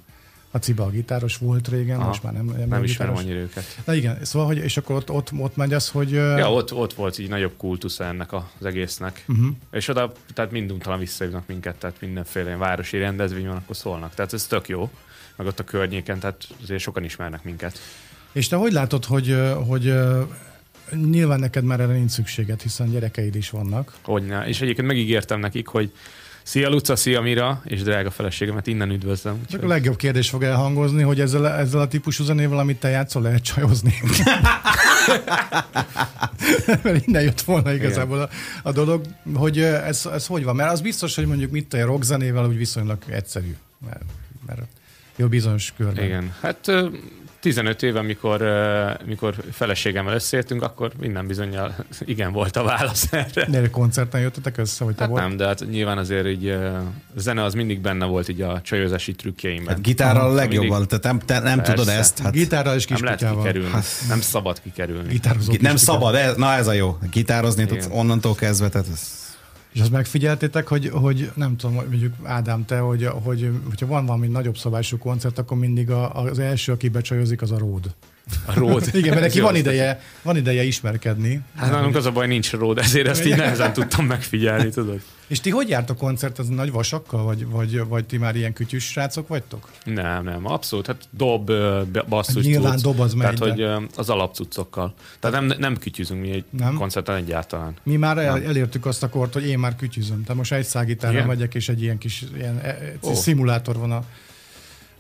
[0.55, 2.07] a Ciba a gitáros volt régen, Aha.
[2.07, 3.19] most már nem, nem, Nem ismerem gitáros.
[3.19, 3.77] annyira őket.
[3.85, 6.11] Na igen, szóval, hogy, és akkor ott, ott, ott megy az, hogy...
[6.11, 9.23] Ja, ott, ott volt így nagyobb kultusza ennek az egésznek.
[9.27, 9.47] Uh-huh.
[9.71, 14.13] És oda, tehát minduntalan visszajövnek minket, tehát mindenféle ilyen városi rendezvény van, akkor szólnak.
[14.13, 14.89] Tehát ez tök jó.
[15.35, 17.79] Meg ott a környéken, tehát azért sokan ismernek minket.
[18.31, 19.37] És te hogy látod, hogy,
[19.67, 19.93] hogy
[21.09, 23.93] nyilván neked már erre nincs szükséged, hiszen gyerekeid is vannak.
[24.01, 24.47] Hogyne.
[24.47, 25.91] És egyébként megígértem nekik, hogy
[26.45, 29.39] Szia Luca, szia Mira, és drága feleségemet innen üdvözlöm.
[29.41, 29.63] Úgyhogy...
[29.63, 33.43] a legjobb kérdés fog elhangozni, hogy ezzel, ezzel a típusú zenével, amit te játszol, lehet
[33.43, 33.93] csajozni.
[36.83, 38.29] Mert innen jött volna igazából a,
[38.63, 40.55] a dolog, hogy ez, ez hogy van.
[40.55, 43.55] Mert az biztos, hogy mondjuk mit a rock zenével úgy viszonylag egyszerű.
[43.85, 44.03] Mert,
[44.45, 44.61] mert
[45.15, 46.03] jó bizonyos körben.
[46.03, 46.33] Igen.
[46.41, 46.71] Hát
[47.45, 53.45] 15 éve, mikor, ö, mikor feleségemmel összeértünk, akkor minden bizonyal igen volt a válasz erre.
[53.47, 55.21] Miért koncerten jöttetek össze, hogy te Hát volt?
[55.21, 56.83] nem, de hát nyilván azért így a
[57.15, 59.73] zene az mindig benne volt így a csajozási trükkjeimben.
[59.73, 60.35] Hát gitárral a Aha.
[60.35, 61.73] legjobban, te nem, te nem Persze.
[61.73, 62.19] tudod ezt.
[62.19, 63.51] Hát, Gitárral és nem lehet kiskutyával.
[63.51, 63.79] kikerülni.
[64.07, 65.07] Nem szabad kikerülni.
[65.09, 66.11] Gitározó nem kiskutyával.
[66.11, 66.97] szabad, ez, na ez a jó.
[67.11, 69.01] Gitározni tudsz onnantól kezdve, tehát ez...
[69.75, 74.27] És azt megfigyeltétek, hogy, hogy nem tudom, mondjuk Ádám, te, hogy, hogy hogyha van valami
[74.27, 77.95] nagyobb szabású koncert, akkor mindig a, az első, aki becsajozik, az a ród.
[78.45, 78.89] A ród.
[78.93, 81.41] Igen, mert neki van ideje, van ideje ismerkedni.
[81.55, 85.01] Hát nálunk az a baj, nincs ród, ezért ezt így nehezen tudtam megfigyelni, tudod?
[85.27, 86.39] És ti hogy járt a koncert?
[86.39, 89.69] Az nagy vasakkal, vagy, vagy, vagy ti már ilyen kütyűs srácok vagytok?
[89.83, 90.87] Nem, nem, abszolút.
[90.87, 91.51] Hát dob,
[92.09, 92.81] basszus, Nyilván cucc.
[92.83, 94.93] dob az megy, Tehát, de- hogy az alapcuccokkal.
[95.19, 96.73] Tehát nem, nem kütyüzünk mi egy Nem?
[96.77, 97.73] koncerten egyáltalán.
[97.83, 100.21] Mi már el, elértük azt a kort, hogy én már kütyüzöm.
[100.21, 102.61] Tehát most egy szágitárra megyek, és egy ilyen kis ilyen,
[103.01, 103.13] Ó.
[103.13, 104.03] szimulátor van a,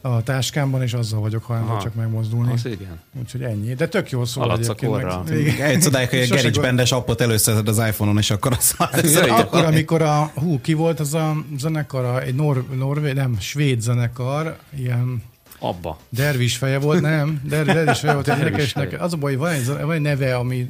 [0.05, 2.53] a táskámban, és azzal vagyok hajlandó csak megmozdulni.
[2.53, 2.99] Az igen.
[3.19, 3.73] Úgyhogy ennyi.
[3.73, 5.23] De tök jól szól Haladsz a.
[5.33, 5.69] Igen.
[5.69, 8.75] Egy csodálják, hogy a Sose Gerics gond- Bendes appot előszeded az iPhone-on, és akkor az...
[8.77, 13.39] az Akkor, amikor a, hú, ki volt az a zenekar, a- egy nor, norvég, nem,
[13.39, 15.23] svéd zenekar, ilyen
[15.59, 15.97] Abba.
[16.09, 18.85] dervis feje volt, nem, der, dervis feje volt, egy érdekes feje.
[18.85, 19.03] neke.
[19.03, 20.69] Az a baj, van egy, van egy neve, ami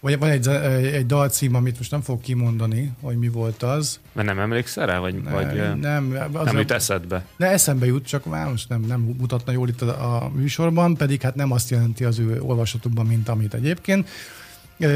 [0.00, 4.00] Vagy van egy, egy dalcím, amit most nem fogok kimondani, hogy mi volt az.
[4.12, 4.98] Mert nem emlékszel rá?
[4.98, 7.24] Vagy, Ne, vagy nem, az nem jut eszedbe?
[7.36, 11.20] De eszembe jut, csak már most nem, nem mutatna jól itt a, a műsorban, pedig
[11.20, 14.08] hát nem azt jelenti az ő olvasatukban, mint amit egyébként.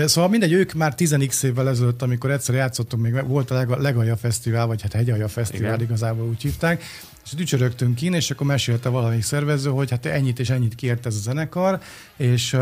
[0.05, 4.17] Szóval mindegy, ők már 10x évvel ezelőtt, amikor egyszer játszottunk, még volt a Lega- Legalja
[4.17, 5.87] Fesztivál, vagy hát Hegyalja Fesztivál, Igen.
[5.87, 6.83] igazából úgy hívták,
[7.25, 11.15] és ücsörögtünk ki, és akkor mesélte valamelyik szervező, hogy hát ennyit és ennyit kért ez
[11.15, 11.81] a zenekar,
[12.17, 12.57] és,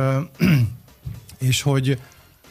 [1.48, 1.98] és hogy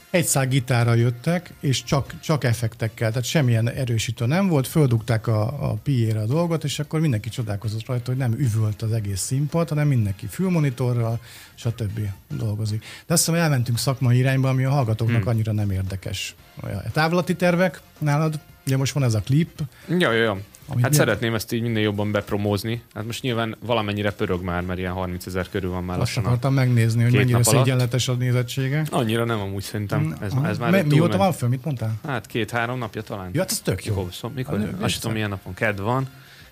[0.09, 5.41] egy szál gitárra jöttek, és csak, csak effektekkel, tehát semmilyen erősítő nem volt, földugták a,
[5.41, 9.69] a PA-re a dolgot, és akkor mindenki csodálkozott rajta, hogy nem üvölt az egész színpad,
[9.69, 11.19] hanem mindenki fülmonitorral,
[11.55, 11.99] stb.
[12.37, 12.85] dolgozik.
[13.05, 15.29] De azt hiszem, elmentünk szakmai irányba, ami a hallgatóknak hmm.
[15.29, 16.35] annyira nem érdekes.
[16.63, 16.83] Olyan.
[16.91, 19.49] Távlati tervek nálad, ugye most van ez a klip,
[19.87, 20.37] Ja, ja, ja.
[20.71, 20.93] Amit Hát miért?
[21.05, 22.81] szeretném ezt így minél jobban bepromózni.
[22.93, 26.23] Hát most nyilván valamennyire pörög már, mert ilyen 30 ezer körül van már azt lassan.
[26.25, 28.85] akartam megnézni, hogy mennyire szégyenletes a nézettsége.
[28.89, 30.15] Annyira nem amúgy szerintem.
[30.21, 31.93] Ez, ez már egy Mióta van föl, mit mondtál?
[32.07, 33.29] Hát két-három napja talán.
[33.33, 33.93] Ja, hát ez tök jó.
[33.95, 34.59] Mikor, szó, mikor?
[34.59, 35.53] Ah, azt tudom, milyen napon.
[35.53, 36.07] Kedd van.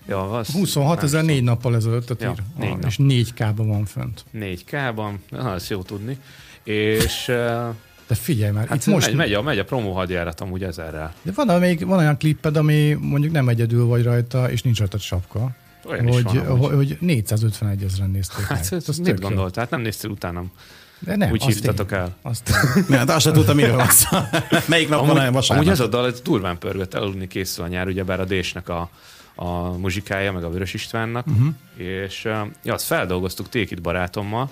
[0.06, 2.84] Ja, az, 26 ezer négy nappal ezelőtt Ja, négy Ah, nap.
[2.90, 4.24] és 4K-ban van fönt.
[4.38, 6.18] 4K-ban, ah, ez jó tudni.
[6.64, 7.32] És
[8.08, 9.06] De figyelj már, hát itt most...
[9.06, 11.14] megy, megy, a, megy a promo hadjárat amúgy ezerrel.
[11.22, 14.98] De van, amelyik, van olyan klipped, ami mondjuk nem egyedül vagy rajta, és nincs rajta
[14.98, 15.50] sapka.
[15.84, 16.66] Olyan is hogy, van amúgy.
[16.66, 18.58] hogy, hogy 451 ezeren nézték meg.
[18.58, 19.62] Hát ez Az mit gondoltál?
[19.62, 20.52] Hát nem néztél utánam.
[20.98, 22.16] De nem, Úgy azt hívtatok én- el.
[22.22, 22.50] Azt.
[22.88, 24.18] Ja, de azt sem tudtam, miről van szó.
[24.68, 25.66] Melyik nap van olyan Amúgy, vasárnap?
[25.66, 28.90] amúgy ez a dal ez durván pörgött, elaludni készül a nyár, ugyebár a Désnek a,
[29.34, 31.48] a muzsikája, meg a Vörös Istvánnak, uh-huh.
[31.76, 32.24] és
[32.64, 34.50] ja, azt feldolgoztuk Tékit barátommal,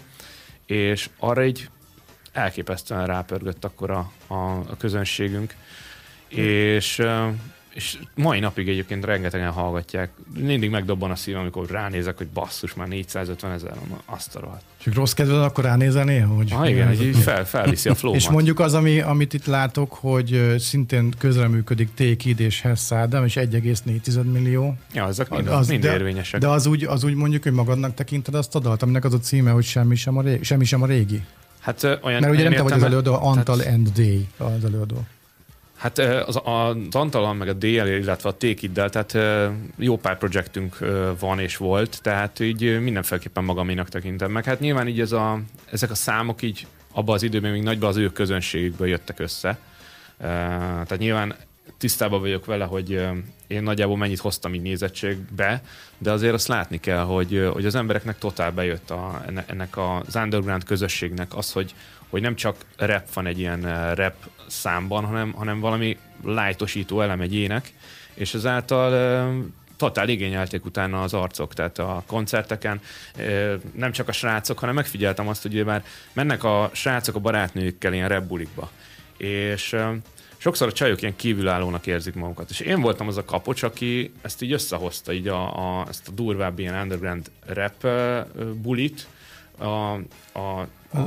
[0.67, 1.69] és arra egy
[2.37, 5.55] elképesztően rápörgött akkor a, a, a közönségünk,
[6.29, 7.27] és, uh,
[7.75, 10.11] és mai napig egyébként rengetegen hallgatják.
[10.39, 14.63] Mindig megdobban a szívem, amikor ránézek, hogy basszus, már 450 ezer, van, azt a rohadt.
[14.85, 16.53] És rossz kedved, akkor ránézel néha, hogy...
[16.53, 20.55] Ah, igen, így fel, felviszi a flow És mondjuk az, ami, amit itt látok, hogy
[20.59, 24.77] szintén közreműködik Tékid és Hess Ádám, és 1,4 millió.
[24.93, 26.41] Ja, ezek mind, Az- mind de, érvényesek.
[26.41, 29.19] De az úgy, az úgy mondjuk, hogy magadnak tekinted azt a dalt, aminek az a
[29.19, 30.45] címe, hogy semmi sem a régi.
[30.45, 31.25] Semmi sem a régi.
[31.67, 34.65] Hát ö, olyan Mert ugye nem te vagy az előadó, Antal tehát- and Day az
[34.65, 35.07] előadó.
[35.77, 39.19] Hát az, az Antalan, meg a DL, illetve a Tékiddel, tehát
[39.77, 40.79] jó pár projektünk
[41.19, 44.45] van és volt, tehát így mindenféleképpen magaménak tekintem meg.
[44.45, 47.97] Hát nyilván így ez a, ezek a számok így abban az időben még nagyban az
[47.97, 49.59] ő közönségükből jöttek össze.
[50.19, 51.35] Tehát nyilván
[51.79, 52.91] tisztában vagyok vele, hogy
[53.47, 55.63] én nagyjából mennyit hoztam így nézettségbe,
[55.99, 60.17] de azért azt látni kell, hogy, hogy az embereknek totál bejött a, enne- ennek az
[60.17, 61.75] underground közösségnek az, hogy,
[62.09, 64.15] hogy nem csak rap van egy ilyen rap
[64.47, 67.73] számban, hanem, hanem valami lájtosító elem egy ének,
[68.15, 68.91] és ezáltal
[69.77, 72.81] totál igényelték utána az arcok, tehát a koncerteken.
[73.75, 78.09] Nem csak a srácok, hanem megfigyeltem azt, hogy már mennek a srácok a barátnőkkel ilyen
[78.09, 78.71] rap bulikba,
[79.17, 79.77] és
[80.47, 82.51] sokszor a csajok ilyen kívülállónak érzik magukat.
[82.51, 86.11] És én voltam az a kapocs, aki ezt így összehozta, így a, a, ezt a
[86.11, 87.87] durvább ilyen underground rap
[88.63, 89.07] bulit,
[89.59, 89.99] a, a,
[90.33, 90.99] a,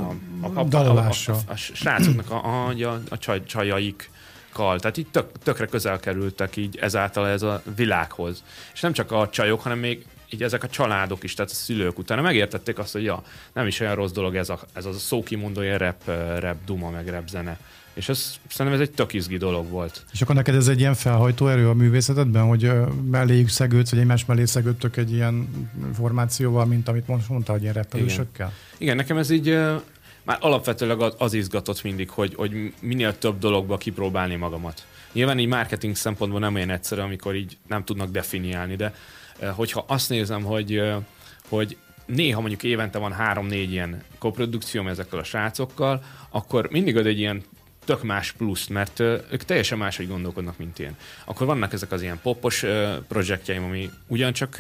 [0.42, 1.36] a, a, Dalolással.
[1.36, 4.80] a, a, a srácoknak a, a, a, a csaj, csajaikkal.
[4.80, 8.44] Tehát így tök, tökre közel kerültek így ezáltal ez a világhoz.
[8.74, 11.98] És nem csak a csajok, hanem még így ezek a családok is, tehát a szülők
[11.98, 13.24] utána megértették azt, hogy ja,
[13.54, 16.90] nem is olyan rossz dolog ez a, ez az a szókimondó ilyen rap, rap duma,
[16.90, 17.60] meg rap zene.
[18.00, 20.06] És ez, szerintem ez egy tök izgi dolog volt.
[20.12, 22.72] És akkor neked ez egy ilyen felhajtó erő a művészetedben, hogy
[23.12, 25.50] melléjük szegődsz, vagy egymás mellé szegődtök egy ilyen
[25.96, 28.54] formációval, mint amit most mondtál, hogy ilyen repelősökkel?
[28.78, 29.58] Igen, nekem ez így
[30.24, 34.86] már alapvetőleg az, izgatott mindig, hogy, hogy minél több dologba kipróbálni magamat.
[35.12, 38.94] Nyilván így marketing szempontból nem olyan egyszerű, amikor így nem tudnak definiálni, de
[39.56, 40.82] hogyha azt nézem, hogy,
[41.50, 47.20] hogy néha mondjuk évente van három-négy ilyen koprodukcióm ezekkel a srácokkal, akkor mindig ad egy
[47.20, 47.44] ilyen
[47.90, 50.96] tök más plusz, mert ők teljesen máshogy gondolkodnak, mint én.
[51.26, 52.66] Akkor vannak ezek az ilyen popos
[53.08, 54.56] projektjeim, ami ugyancsak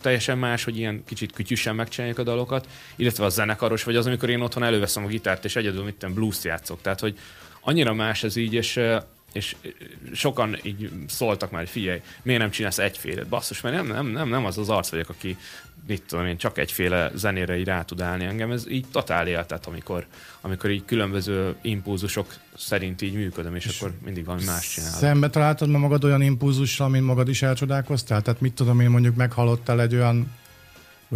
[0.00, 4.28] teljesen más, hogy ilyen kicsit kütyüsen megcsinálják a dalokat, illetve a zenekaros, vagy az, amikor
[4.30, 6.80] én otthon előveszem a gitárt, és egyedül mit tudom, blues játszok.
[6.82, 7.18] Tehát, hogy
[7.60, 8.80] annyira más ez így, és
[9.34, 9.56] és
[10.12, 13.26] sokan így szóltak már, hogy figyelj, miért nem csinálsz egyfélet?
[13.26, 15.36] Basszus, mert nem, nem, nem, nem az az arc vagyok, aki
[15.86, 18.50] mit tudom én, csak egyféle zenére így rá tud állni engem.
[18.50, 20.06] Ez így totál éltet, amikor,
[20.40, 24.98] amikor így különböző impulzusok szerint így működöm, és, és akkor mindig valami más csinálok.
[24.98, 28.22] Szembe találtad ma magad olyan impulzussal, mint magad is elcsodálkoztál?
[28.22, 30.32] Tehát mit tudom én, mondjuk meghallottál egy olyan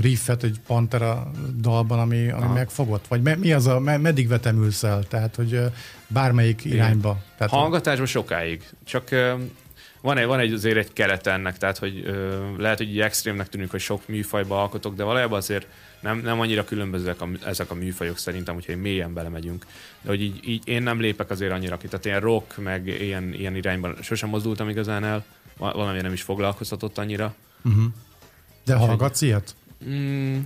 [0.00, 1.30] riffet egy Pantera
[1.61, 2.52] dalban, ami, ami Aha.
[2.52, 3.06] megfogott?
[3.06, 5.02] Vagy me, mi az a, me, meddig vetemülsz el?
[5.02, 5.61] Tehát, hogy
[6.06, 7.22] bármelyik irányba.
[7.37, 8.62] Tehát Hallgatásban sokáig.
[8.84, 9.08] Csak
[10.00, 13.70] van egy, van egy azért egy keret ennek, tehát hogy ö, lehet, hogy extrémnek tűnik,
[13.70, 15.66] hogy sok műfajba alkotok, de valójában azért
[16.00, 19.66] nem, nem annyira különbözőek a, ezek a műfajok szerintem, hogyha mélyen belemegyünk.
[20.00, 21.88] De hogy így, így, én nem lépek azért annyira ki.
[21.88, 25.24] Tehát ilyen rock, meg ilyen, ilyen irányban sosem mozdultam igazán el,
[25.56, 27.34] valami nem is foglalkoztatott annyira.
[27.64, 27.84] Uh-huh.
[28.64, 29.54] De hallgatsz ilyet?
[29.86, 30.38] Mm,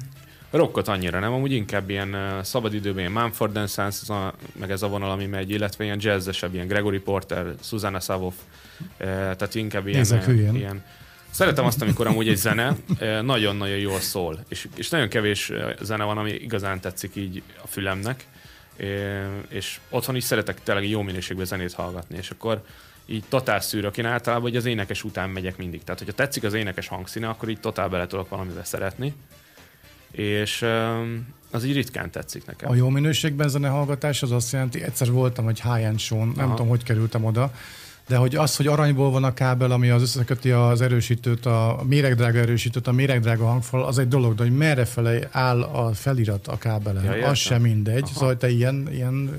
[0.50, 4.00] rockot annyira nem, amúgy inkább ilyen uh, szabadidőben ilyen Mumford Sons,
[4.58, 8.34] meg ez a vonal, ami megy, illetve ilyen jazzesebb, ilyen Gregory Porter, Susanna Savoff,
[8.80, 10.84] uh, tehát inkább ilyen, uh, ilyen.
[11.30, 12.76] Szeretem azt, amikor amúgy egy zene
[13.22, 18.26] nagyon-nagyon jól szól, és, és nagyon kevés zene van, ami igazán tetszik így a fülemnek,
[19.48, 22.62] és otthon is szeretek tényleg jó minőségben zenét hallgatni, és akkor
[23.12, 23.96] így totál szűrök.
[23.96, 25.84] Én általában hogy az énekes után megyek mindig.
[25.84, 29.14] Tehát, hogyha tetszik az énekes hangszíne, akkor így totál bele tudok valamivel szeretni.
[30.10, 30.66] És
[31.50, 32.70] az így ritkán tetszik nekem.
[32.70, 36.50] A jó minőségben zenehallgatás az azt jelenti, egyszer voltam egy high-end show nem Aha.
[36.54, 37.52] tudom, hogy kerültem oda,
[38.06, 42.38] de hogy az, hogy aranyból van a kábel, ami az összeköti az erősítőt, a méregdrága
[42.38, 46.58] erősítőt, a méregdrága hangfal, az egy dolog, de hogy merre fele áll a felirat a
[46.58, 48.02] kábelen, ja, az sem mindegy.
[48.02, 48.12] Aha.
[48.12, 49.38] Szóval te ilyen, ilyen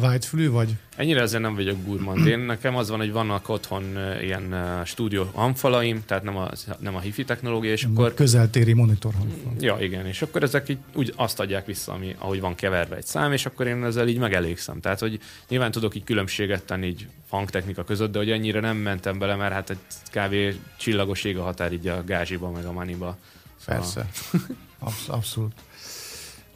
[0.00, 0.74] Vágyfülű vagy?
[0.96, 2.26] Ennyire ezzel nem vagyok gurmand.
[2.26, 3.82] Én nekem az van, hogy vannak otthon
[4.20, 8.14] ilyen stúdió hangfalaim, tehát nem a, nem a hifi technológia, és akkor...
[8.14, 9.52] Közeltéri monitor hangfal.
[9.60, 13.06] Ja, igen, és akkor ezek így úgy azt adják vissza, ami, ahogy van keverve egy
[13.06, 14.80] szám, és akkor én ezzel így megelégszem.
[14.80, 19.18] Tehát, hogy nyilván tudok így különbséget tenni így hangtechnika között, de hogy ennyire nem mentem
[19.18, 19.78] bele, mert hát egy
[20.10, 23.16] kávé csillagos ég a határ így a gázsiba, meg a maniba.
[23.60, 23.80] Szóval...
[23.80, 24.06] Persze.
[24.78, 25.52] Absz- abszolút.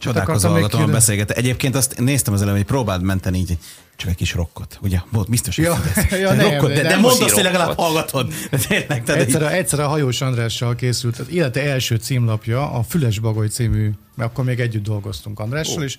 [0.03, 1.31] Csodálkozó hallgatóan beszélget.
[1.31, 3.59] Egyébként azt néztem az előbb, hogy próbáld menteni így
[3.97, 4.99] csak egy kis rokkot, ugye?
[5.11, 5.79] Volt biztos, hogy ja,
[6.19, 8.33] ja, nem, rokkot, de, de mondd azt, hogy legalább hallgatod.
[8.51, 9.49] De tényleg, tehát egyszer, így...
[9.49, 14.45] egyszer a Hajós Andrással készült, az élete első címlapja, a Füles Bagoly című, mert akkor
[14.45, 15.85] még együtt dolgoztunk Andrással, oh.
[15.85, 15.97] és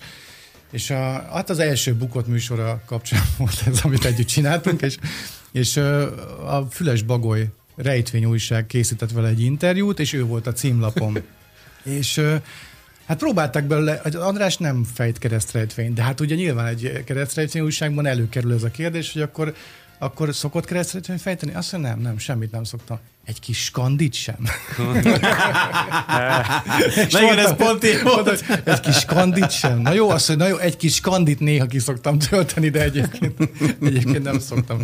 [0.70, 4.96] és a, hát az első bukott műsora kapcsán volt ez, amit együtt csináltunk, és,
[5.52, 5.76] és
[6.46, 11.16] a Füles Bagoly rejtvény újság készített vele egy interjút, és ő volt a címlapom.
[11.82, 12.20] és
[13.06, 18.06] Hát próbáltak belőle, hogy András nem fejt keresztrejtvényt, de hát ugye nyilván egy keresztrejtvény újságban
[18.06, 19.54] előkerül ez a kérdés, hogy akkor,
[19.98, 21.54] akkor szokott keresztrejtvényt fejteni?
[21.54, 22.98] Azt mondja, nem, nem, semmit nem szoktam.
[23.24, 24.38] Egy kis skandit sem.
[27.10, 28.44] Na igen, ez pont így volt.
[28.64, 29.80] Egy kis skandit sem.
[29.80, 33.48] Na jó, azt, hogy na jó, egy kis skandit néha ki szoktam tölteni, de egyébként,
[33.82, 34.82] egyébként nem szoktam.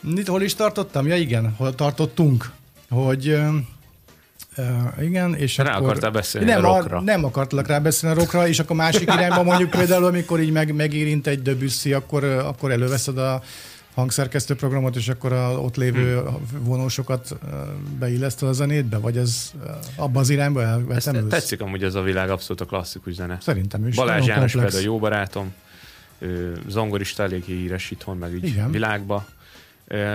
[0.00, 1.06] Mit, hol is tartottam?
[1.06, 2.52] Ja igen, hol tartottunk,
[2.88, 3.38] hogy
[4.58, 5.88] Uh, igen, és rá akkor...
[5.88, 7.00] akartál beszélni nem, a rockra.
[7.00, 10.74] Nem akartalak rá beszélni a rockra, és akkor másik irányba mondjuk például, amikor így meg,
[10.74, 13.42] megérint egy Debussy, akkor, akkor előveszed a
[13.94, 16.38] hangszerkesztő programot, és akkor a ott lévő hmm.
[16.58, 17.36] vonósokat
[17.98, 19.52] beilleszted a zenétbe, vagy ez
[19.96, 21.28] abban az irányba elvetem?
[21.28, 23.38] Tetszik amúgy ez a világ abszolút a klasszikus zene.
[23.40, 23.96] Szerintem is.
[23.96, 25.54] Balázs János például jó barátom,
[26.68, 28.70] zongorista elég híres itthon, meg így Igen.
[28.70, 29.26] világba.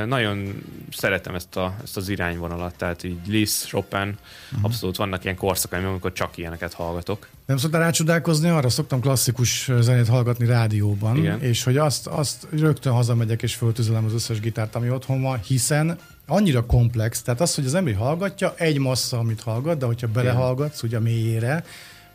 [0.06, 4.16] Nagyon szeretem ezt, a, ezt az irányvonalat, tehát így Liszt, Chopin, uh-huh.
[4.62, 7.28] abszolút vannak ilyen korszakaim, amikor csak ilyeneket hallgatok.
[7.46, 11.42] Nem szoktál rácsodálkozni, arra szoktam klasszikus zenét hallgatni rádióban, Igen.
[11.42, 15.98] és hogy azt, azt rögtön hazamegyek és föltüzelem az összes gitárt, ami otthon van, hiszen
[16.28, 20.84] annyira komplex, tehát az, hogy az ember hallgatja, egy massza, amit hallgat, de hogyha belehallgatsz,
[20.84, 21.64] ugye a mélyére,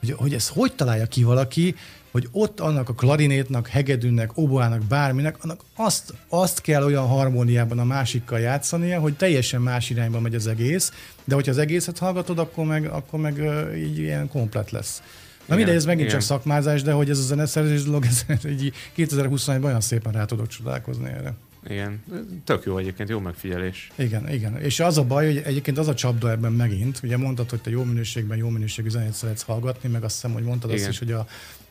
[0.07, 1.75] hogy, hogy ezt hogy találja ki valaki,
[2.11, 7.85] hogy ott annak a klarinétnak, hegedűnek, oboának, bárminek, annak azt, azt kell olyan harmóniában a
[7.85, 10.92] másikkal játszania, hogy teljesen más irányba megy az egész,
[11.25, 13.42] de hogyha az egészet hallgatod, akkor meg, akkor meg
[13.77, 15.03] így ilyen komplet lesz.
[15.47, 16.19] Na mindegy, ez megint igen.
[16.19, 20.47] csak szakmázás, de hogy ez a zeneszerzés dolog, ez így 2021-ban olyan szépen rá tudok
[20.47, 21.35] csodálkozni erre.
[21.68, 22.02] Igen,
[22.44, 23.90] tök jó egyébként, jó megfigyelés.
[23.94, 24.61] Igen, igen.
[24.61, 27.70] És az a baj, hogy egyébként az a csapda ebben megint, ugye mondtad, hogy te
[27.70, 30.83] jó minőségben, jó minőségű zenét szeretsz hallgatni, meg azt hiszem, hogy mondtad igen.
[30.83, 31.26] azt is, hogy a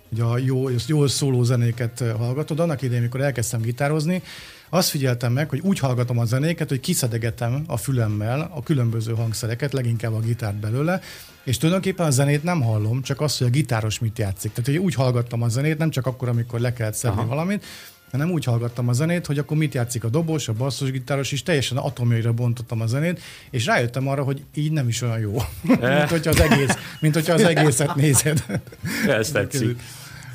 [0.09, 2.59] hogy a jó, jó szóló zenéket hallgatod.
[2.59, 4.21] Annak idején, amikor elkezdtem gitározni,
[4.69, 9.73] azt figyeltem meg, hogy úgy hallgatom a zenéket, hogy kiszedegetem a fülemmel a különböző hangszereket,
[9.73, 11.01] leginkább a gitárt belőle,
[11.43, 14.51] és tulajdonképpen a zenét nem hallom, csak azt, hogy a gitáros mit játszik.
[14.51, 17.27] Tehát, hogy úgy hallgattam a zenét, nem csak akkor, amikor le kellett szedni Aha.
[17.27, 17.65] valamit,
[18.11, 21.77] hanem úgy hallgattam a zenét, hogy akkor mit játszik a dobos, a basszusgitáros, és teljesen
[21.77, 25.33] atomjaira bontottam a zenét, és rájöttem arra, hogy így nem is olyan jó,
[25.69, 28.45] mint hogyha az egész, mint hogyha az egészet nézed.
[29.07, 29.79] Ez tetszik.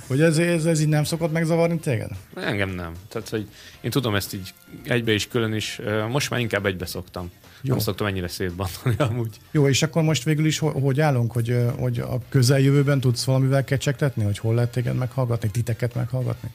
[0.06, 2.10] Hogy ez, ez, ez így nem szokott megzavarni téged?
[2.34, 2.92] Engem nem.
[3.08, 3.48] Tehát, hogy
[3.80, 4.54] én tudom ezt így
[4.84, 5.80] egybe is, külön is.
[6.08, 7.30] Most már inkább egybe szoktam.
[7.62, 7.70] Jó.
[7.74, 9.36] Nem szoktam ennyire szétbantani amúgy.
[9.50, 14.24] Jó, és akkor most végül is hogy állunk, hogy, hogy a közeljövőben tudsz valamivel kecsegtetni,
[14.24, 16.50] hogy hol lehet téged meghallgatni, titeket meghallgatni?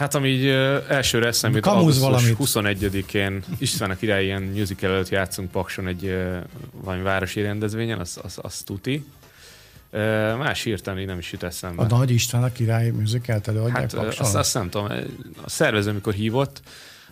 [0.00, 0.46] Hát ami így
[0.88, 6.18] elsőre eszembe jut, augusztus 21-én István a király ilyen musical előtt játszunk Pakson egy
[6.72, 9.04] valami városi rendezvényen, az, az, az tuti.
[10.38, 11.82] Más hirtelen nem is jut eszembe.
[11.82, 14.86] A Nagy István a király musicalt előadják hát, azt, azt nem tudom.
[15.42, 16.62] A szervező, amikor hívott,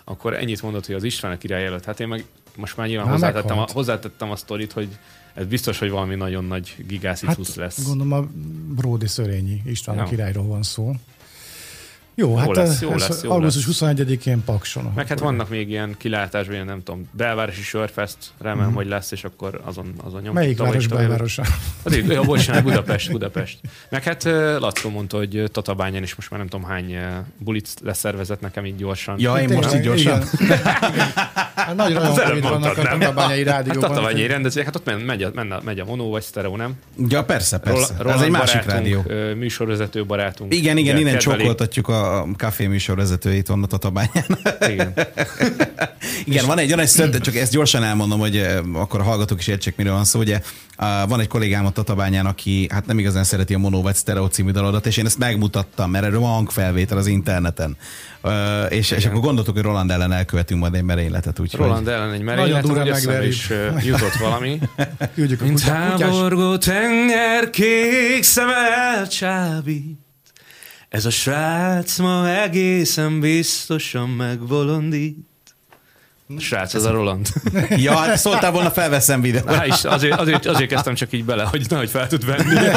[0.05, 1.85] akkor ennyit mondott, hogy az István a király előtt.
[1.85, 2.25] Hát én meg
[2.57, 3.73] most már nyilván Már hozzátettem a, meghalt.
[3.73, 4.89] hozzátettem a sztorit, hogy
[5.35, 6.85] ez biztos, hogy valami nagyon nagy
[7.57, 7.77] lesz.
[7.77, 8.29] Hát, Gondolom a
[8.75, 10.09] Bródi Szörényi István a Jó.
[10.09, 10.95] királyról van szó.
[12.21, 13.97] Jó, hát lesz, jó ez lesz, jó augusztus lesz.
[13.97, 14.93] 21-én Pakson.
[14.95, 19.25] Meg hát vannak még ilyen kilátásban, ilyen nem tudom, belvárosi sörfest, remélem, hogy lesz, és
[19.25, 20.35] akkor azon, azon nyomjuk.
[20.35, 21.43] Melyik város belvárosa?
[21.83, 23.59] Az így, ja, bocsánat, Budapest, Budapest.
[23.91, 26.97] Meg hát ö, Lackó mondta, hogy Tatabányán is most már nem tudom hány
[27.39, 29.15] bulit leszervezett nekem így gyorsan.
[29.19, 30.23] Ja, én most így gyorsan.
[31.55, 32.83] Hát nagy Az rajongóid vannak a?
[32.83, 33.91] Tatabányai Hát rádióban.
[33.91, 36.75] Tatabányai rendezvények, hát ott megy, a- megy a mono vagy sztereó, nem?
[37.09, 37.95] Ja, persze, persze.
[38.07, 39.05] Ez egy másik rádió.
[39.37, 40.55] műsorvezető barátunk.
[40.55, 41.39] Igen, igen, innen kedveli.
[41.39, 44.39] csokoltatjuk a kávé műsor vezetőjét onnan a Tatabányán.
[44.69, 44.93] Igen.
[46.25, 49.47] Igen, van egy, egy szönt, csak ezt gyorsan elmondom, hogy eh, akkor a hallgatók is
[49.47, 50.19] értsék, miről van szó.
[50.19, 50.41] Ugye
[51.09, 54.51] van egy kollégám a Tatabányán, aki hát nem igazán szereti a Mono vagy Stereo című
[54.51, 57.77] dalodat, és én ezt megmutattam, mert erről van hangfelvétel az interneten.
[58.69, 61.39] És, és akkor gondoltuk, hogy Roland ellen elkövetünk majd egy merényletet.
[61.39, 61.61] Úgyhogy...
[61.61, 63.33] Roland ellen egy merénylet, hogy eszembe megverjük.
[63.33, 63.51] is
[63.85, 64.59] jutott valami.
[65.15, 68.55] Küldjük a Mint háborgó tenger kék szeme
[68.97, 70.08] elcsábít.
[70.89, 75.27] Ez a srác ma egészen biztosan megbolondít.
[76.37, 77.29] A srác, az a Roland.
[77.77, 79.55] Ja, hát szóltál volna, felveszem videót.
[79.55, 82.55] Há, is, azért, azért, azért kezdtem csak így bele, hogy nehogy fel tud venni.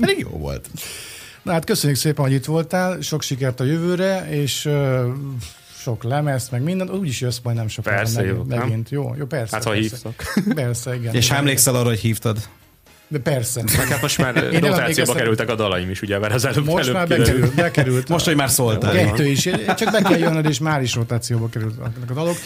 [0.00, 0.68] Pedig jó volt.
[1.42, 5.04] Na hát köszönjük szépen, hogy itt voltál, sok sikert a jövőre, és uh,
[5.78, 8.58] sok lemezt, meg minden, úgyis jössz majd nem sokára Persze meg, nem?
[8.58, 8.90] megint.
[8.90, 9.54] Jó, jó, persze.
[9.54, 9.88] Hát, ha persze.
[9.88, 10.32] hívtak.
[10.54, 11.14] Persze, igen.
[11.14, 11.38] És igen.
[11.38, 12.48] emlékszel arra, hogy hívtad?
[13.08, 13.62] De persze.
[13.76, 16.94] Meg hát most már rotációba kerültek a dalaim is, ugye, mert az előbb, Most előbb
[16.94, 18.08] már bekerült, bekerült.
[18.08, 18.92] Most, hogy már szóltál.
[18.92, 19.42] Kettő is.
[19.76, 22.36] Csak be kell jönnöd, és már is rotációba kerülnek a dalok.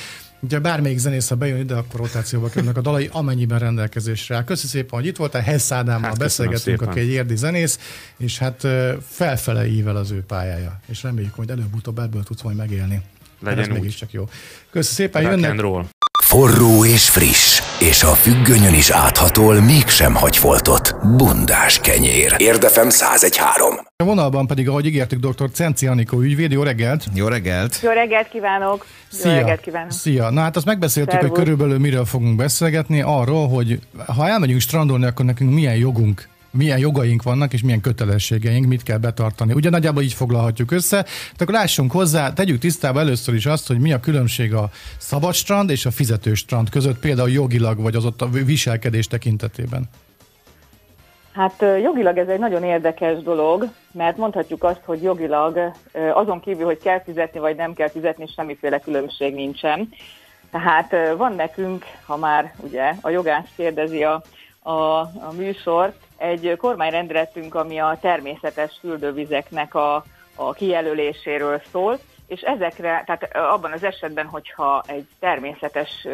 [0.41, 4.45] Ugye bármelyik zenész, ha bejön ide, akkor rotációba kerülnek a dalai, amennyiben rendelkezésre áll.
[4.45, 5.43] Köszönöm szépen, hogy itt voltál.
[5.43, 7.79] Hess Ádámmal Hát, beszélgetünk, aki egy érdi zenész,
[8.17, 8.67] és hát
[9.09, 10.81] felfele ível az ő pályája.
[10.87, 13.01] És reméljük, hogy előbb-utóbb ebből tudsz majd megélni.
[13.41, 13.73] Legyen ez úgy.
[13.73, 14.29] mégiscsak jó.
[14.71, 15.61] Köszönöm szépen, Rock jönnek.
[16.29, 20.97] Forró és friss, és a függönyön is áthatol, mégsem hagy foltot.
[21.17, 22.35] Bundás kenyér.
[22.37, 23.75] Érdefem 1013.
[23.97, 25.51] A vonalban pedig, ahogy ígértük, dr.
[25.53, 27.05] Cenci Anikó ügyvéd, jó reggelt!
[27.15, 27.81] Jó reggelt!
[27.83, 28.87] Jó reggelt kívánok!
[29.25, 29.91] Jó reggelt kívánok!
[29.91, 30.31] Szia!
[30.31, 31.39] Na hát azt megbeszéltük, hogy Szervusz.
[31.39, 37.23] körülbelül miről fogunk beszélgetni, arról, hogy ha elmegyünk strandolni, akkor nekünk milyen jogunk milyen jogaink
[37.23, 39.53] vannak, és milyen kötelességeink, mit kell betartani.
[39.53, 41.03] Ugye nagyjából így foglalhatjuk össze.
[41.03, 45.35] Tehát akkor lássunk hozzá, tegyük tisztába először is azt, hogy mi a különbség a szabad
[45.35, 49.89] strand és a fizető strand között, például jogilag, vagy az ott a viselkedés tekintetében.
[51.33, 55.73] Hát jogilag ez egy nagyon érdekes dolog, mert mondhatjuk azt, hogy jogilag
[56.15, 59.89] azon kívül, hogy kell fizetni vagy nem kell fizetni, semmiféle különbség nincsen.
[60.51, 64.23] Tehát van nekünk, ha már ugye a jogász kérdezi a,
[64.69, 70.05] a, a műsort, egy kormányrendeletünk, ami a természetes fürdővizeknek a,
[70.35, 76.07] a kijelöléséről szól, és ezekre, tehát abban az esetben, hogyha egy természetes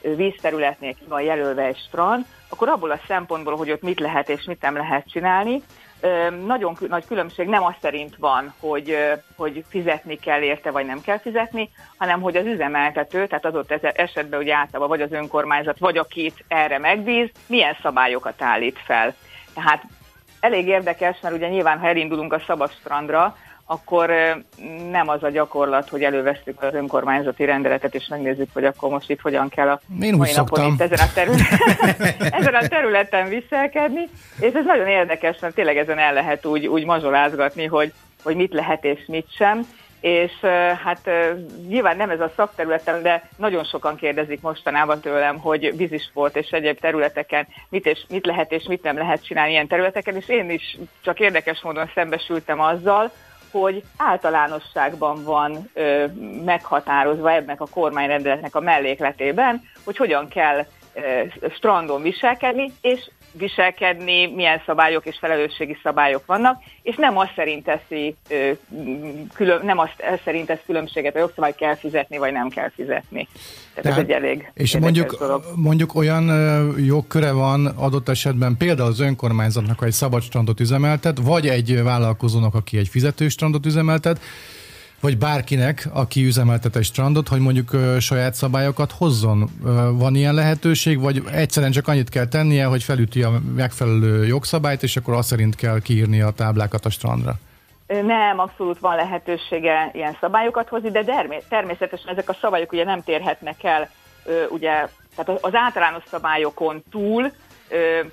[0.00, 4.44] vízterületnél ki van jelölve egy strand, akkor abból a szempontból, hogy ott mit lehet és
[4.44, 5.62] mit nem lehet csinálni,
[6.46, 8.96] nagyon nagy különbség nem az szerint van, hogy,
[9.36, 13.94] hogy fizetni kell érte, vagy nem kell fizetni, hanem hogy az üzemeltető, tehát adott ez-
[13.94, 19.14] esetben ugye általában vagy az önkormányzat, vagy akit erre megbíz, milyen szabályokat állít fel.
[19.54, 19.82] Tehát
[20.40, 23.36] elég érdekes, mert ugye nyilván, ha elindulunk a szabad strandra,
[23.70, 24.10] akkor
[24.90, 29.20] nem az a gyakorlat, hogy elővesztük az önkormányzati rendeletet, és megnézzük, hogy akkor most itt
[29.20, 34.08] hogyan kell a Én mai napon itt ezen a, területen, ezen a területen viselkedni,
[34.40, 38.52] és ez nagyon érdekes, mert tényleg ezen el lehet úgy, úgy mazsolázgatni, hogy, hogy mit
[38.52, 39.66] lehet és mit sem.
[40.00, 40.32] És
[40.84, 41.10] hát
[41.68, 46.80] nyilván nem ez a szakterületem, de nagyon sokan kérdezik mostanában tőlem, hogy vízisport és egyéb
[46.80, 50.78] területeken mit, és, mit lehet és mit nem lehet csinálni ilyen területeken, és én is
[51.02, 53.10] csak érdekes módon szembesültem azzal,
[53.50, 56.04] hogy általánosságban van ö,
[56.44, 60.66] meghatározva ebben a kormányrendeletnek a mellékletében, hogy hogyan kell
[61.50, 68.16] strandon viselkedni, és viselkedni, milyen szabályok és felelősségi szabályok vannak, és nem azt szerint teszi,
[69.34, 73.28] külön, nem azt szerint tesz különbséget, a jogszabály kell fizetni, vagy nem kell fizetni.
[73.74, 75.44] Tehát ez egy elég És mondjuk, dolog.
[75.54, 76.24] mondjuk olyan
[76.78, 82.54] jogköre van adott esetben például az önkormányzatnak, ha egy szabad strandot üzemeltet, vagy egy vállalkozónak,
[82.54, 84.20] aki egy fizető strandot üzemeltet,
[85.00, 89.50] vagy bárkinek, aki üzemeltet egy strandot, hogy mondjuk ö, saját szabályokat hozzon.
[89.64, 94.82] Ö, van ilyen lehetőség, vagy egyszerűen csak annyit kell tennie, hogy felüti a megfelelő jogszabályt,
[94.82, 97.34] és akkor azt szerint kell kiírni a táblákat a strandra.
[97.86, 101.04] Nem, abszolút van lehetősége ilyen szabályokat hozni, de
[101.48, 103.90] természetesen ezek a szabályok ugye nem térhetnek el,
[104.24, 107.32] ö, ugye, tehát az általános szabályokon túl,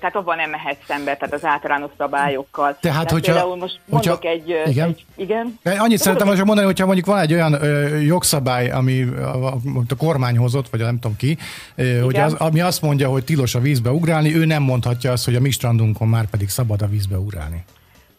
[0.00, 2.64] tehát abban nem mehet szembe, tehát az általános szabályokkal.
[2.64, 3.32] Tehát, tehát hogyha...
[3.32, 4.62] Például most mondok hogyha, egy...
[4.66, 4.88] Igen?
[4.88, 5.58] Egy, igen?
[5.78, 10.36] Annyit szeretem most mondani, hogyha mondjuk van egy olyan ö, jogszabály, ami a, a kormány
[10.36, 11.38] hozott, vagy nem tudom ki,
[11.74, 15.24] ö, hogy az, ami azt mondja, hogy tilos a vízbe ugrálni, ő nem mondhatja azt,
[15.24, 17.64] hogy a mi strandunkon már pedig szabad a vízbe ugrálni.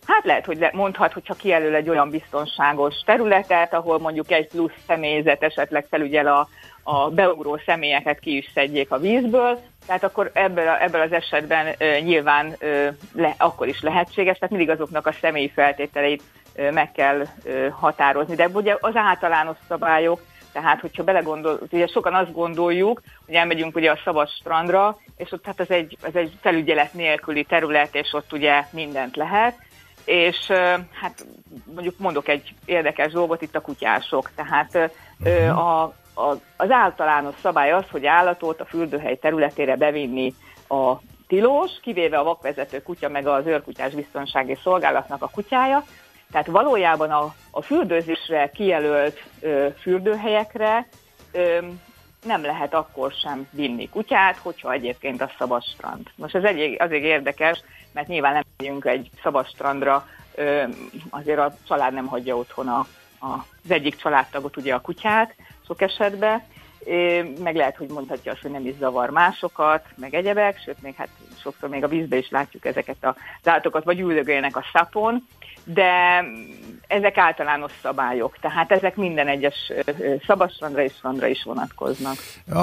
[0.05, 5.43] Hát lehet, hogy mondhat, hogyha kijelöl egy olyan biztonságos területet, ahol mondjuk egy plusz személyzet
[5.43, 6.47] esetleg felügyel a,
[6.83, 9.59] a beugró személyeket ki is szedjék a vízből,
[9.89, 14.55] tehát akkor ebből, a, ebből az esetben e, nyilván e, le, akkor is lehetséges, tehát
[14.55, 16.23] mindig azoknak a személyi feltételeit
[16.55, 17.27] e, meg kell e,
[17.71, 18.35] határozni.
[18.35, 20.21] De ugye az általános szabályok,
[20.51, 25.45] tehát hogyha belegondol, ugye sokan azt gondoljuk, hogy elmegyünk ugye a szabad strandra, és ott
[25.45, 29.55] hát ez egy, ez egy felügyelet nélküli terület, és ott ugye mindent lehet,
[30.05, 30.47] és
[31.01, 31.25] hát
[31.73, 34.31] mondjuk mondok egy érdekes dolgot, itt a kutyások.
[34.35, 35.57] Tehát mhm.
[35.57, 35.93] a,
[36.57, 40.33] az általános szabály az, hogy állatot a fürdőhely területére bevinni
[40.67, 40.93] a
[41.27, 45.83] tilos, kivéve a vakvezető kutya, meg az őrkutyás biztonsági szolgálatnak a kutyája.
[46.31, 50.87] Tehát valójában a, a fürdőzésre kijelölt ö, fürdőhelyekre
[51.31, 51.57] ö,
[52.25, 56.07] nem lehet akkor sem vinni kutyát, hogyha egyébként a szabad strand.
[56.15, 57.61] Most ez egy, azért érdekes,
[57.91, 60.07] mert nyilván nem megyünk egy szabad strandra,
[61.09, 62.87] azért a család nem hagyja otthon a,
[63.19, 66.43] az egyik családtagot, ugye a kutyát sok esetben,
[67.39, 71.09] meg lehet, hogy mondhatja azt, hogy nem is zavar másokat, meg egyebek, sőt, még hát
[71.41, 75.27] sokszor még a vízbe is látjuk ezeket a állatokat, vagy üldögélnek a szapon,
[75.73, 76.23] de
[76.89, 79.71] ezek általános szabályok, tehát ezek minden egyes
[80.27, 82.15] szabadstrandra és strandra is vonatkoznak.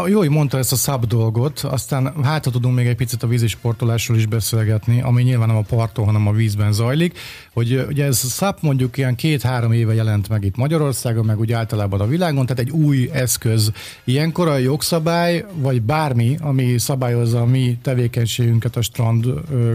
[0.06, 4.16] Jó, hogy mondta ezt a szab dolgot, aztán hát tudunk még egy picit a vízisportolásról
[4.16, 7.18] is beszélgetni, ami nyilván nem a parton, hanem a vízben zajlik,
[7.52, 11.52] hogy ugye ez a szab mondjuk ilyen két-három éve jelent meg itt Magyarországon, meg úgy
[11.52, 13.72] általában a világon, tehát egy új eszköz.
[14.04, 19.72] Ilyenkor a jogszabály, vagy bármi, ami szabályozza a mi tevékenységünket a strand ö,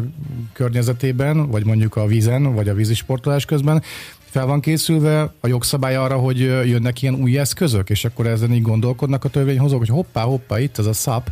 [0.53, 2.73] környezetében, vagy mondjuk a vízen, vagy a
[3.21, 3.83] vízisportolás közben,
[4.29, 8.61] fel van készülve a jogszabály arra, hogy jönnek ilyen új eszközök, és akkor ezen így
[8.61, 11.31] gondolkodnak a törvényhozók, hogy hoppá, hoppá, itt ez a SAP,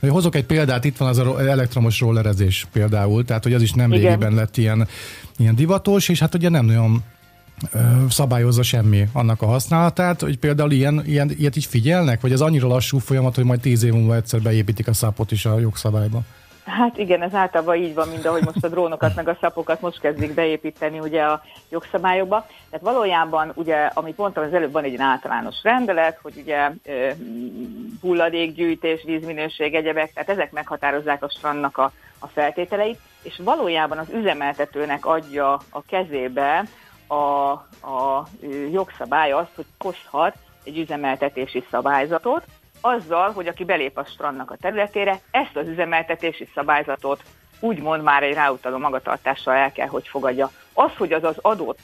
[0.00, 3.92] hogy hozok egy példát, itt van az elektromos rollerezés például, tehát hogy az is nem
[3.92, 4.88] régiben lett ilyen,
[5.36, 7.02] ilyen divatos, és hát ugye nem nagyon
[7.72, 7.78] ö,
[8.08, 12.68] szabályozza semmi annak a használatát, hogy például ilyen, ilyen, ilyet is figyelnek, vagy ez annyira
[12.68, 16.22] lassú folyamat, hogy majd tíz év múlva egyszer beépítik a szápot is a jogszabályba?
[16.68, 20.00] Hát igen, ez általában így van, mint ahogy most a drónokat meg a szapokat most
[20.00, 22.46] kezdik beépíteni ugye a jogszabályokba.
[22.70, 26.70] Tehát valójában ugye, amit mondtam, az előbb van egy általános rendelet, hogy ugye
[28.00, 35.06] hulladékgyűjtés, vízminőség, egyebek, tehát ezek meghatározzák a strandnak a, a feltételeit, és valójában az üzemeltetőnek
[35.06, 36.64] adja a kezébe
[37.06, 37.14] a,
[37.90, 38.26] a
[38.70, 42.44] jogszabály azt, hogy hozhat egy üzemeltetési szabályzatot,
[42.80, 47.22] azzal, hogy aki belép a strandnak a területére, ezt az üzemeltetési szabályzatot
[47.60, 50.50] úgymond már egy ráutaló magatartással el kell, hogy fogadja.
[50.72, 51.78] Az, hogy az az adott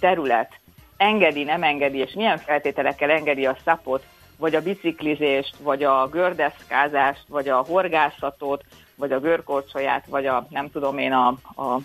[0.00, 0.52] terület
[0.96, 4.04] engedi, nem engedi, és milyen feltételekkel engedi a szapot,
[4.36, 10.70] vagy a biciklizést, vagy a gördeszkázást, vagy a horgászatot, vagy a görkorcsolyát, vagy a nem
[10.70, 11.26] tudom én a,
[11.56, 11.78] a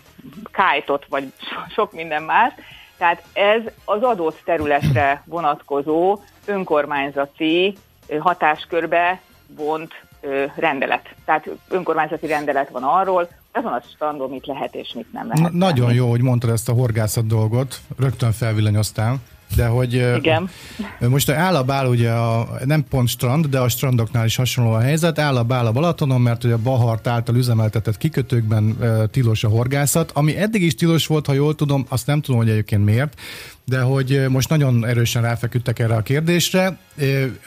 [0.51, 1.33] kájtot, vagy
[1.75, 2.53] sok minden más.
[2.97, 7.75] Tehát ez az adott területre vonatkozó önkormányzati
[8.19, 9.93] hatáskörbe vont
[10.55, 11.15] rendelet.
[11.25, 15.51] Tehát önkormányzati rendelet van arról, azon a standon mit lehet és mit nem lehet.
[15.51, 19.15] Na, nagyon jó, hogy mondtad ezt a horgászat dolgot, rögtön felvillanyoztál.
[19.55, 20.49] De hogy Igen.
[20.99, 24.79] most áll a bál, ugye a, nem pont strand, de a strandoknál is hasonló a
[24.79, 29.43] helyzet, áll a bál a Balatonon, mert ugye a Bahart által üzemeltetett kikötőkben e, tilos
[29.43, 32.85] a horgászat, ami eddig is tilos volt, ha jól tudom, azt nem tudom, hogy egyébként
[32.85, 33.19] miért,
[33.65, 36.77] de hogy most nagyon erősen ráfeküdtek erre a kérdésre.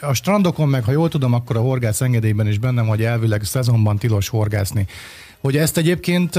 [0.01, 3.97] A strandokon meg, ha jól tudom, akkor a horgász engedélyben is bennem, hogy elvileg szezonban
[3.97, 4.87] tilos horgászni.
[5.45, 6.35] Hogy ezt egyébként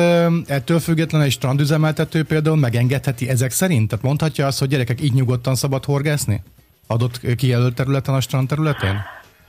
[0.47, 3.89] ettől független egy strandüzemeltető például megengedheti ezek szerint?
[3.89, 6.43] Tehát mondhatja azt, hogy gyerekek így nyugodtan szabad horgászni?
[6.87, 9.01] Adott kijelölt területen a strand területén?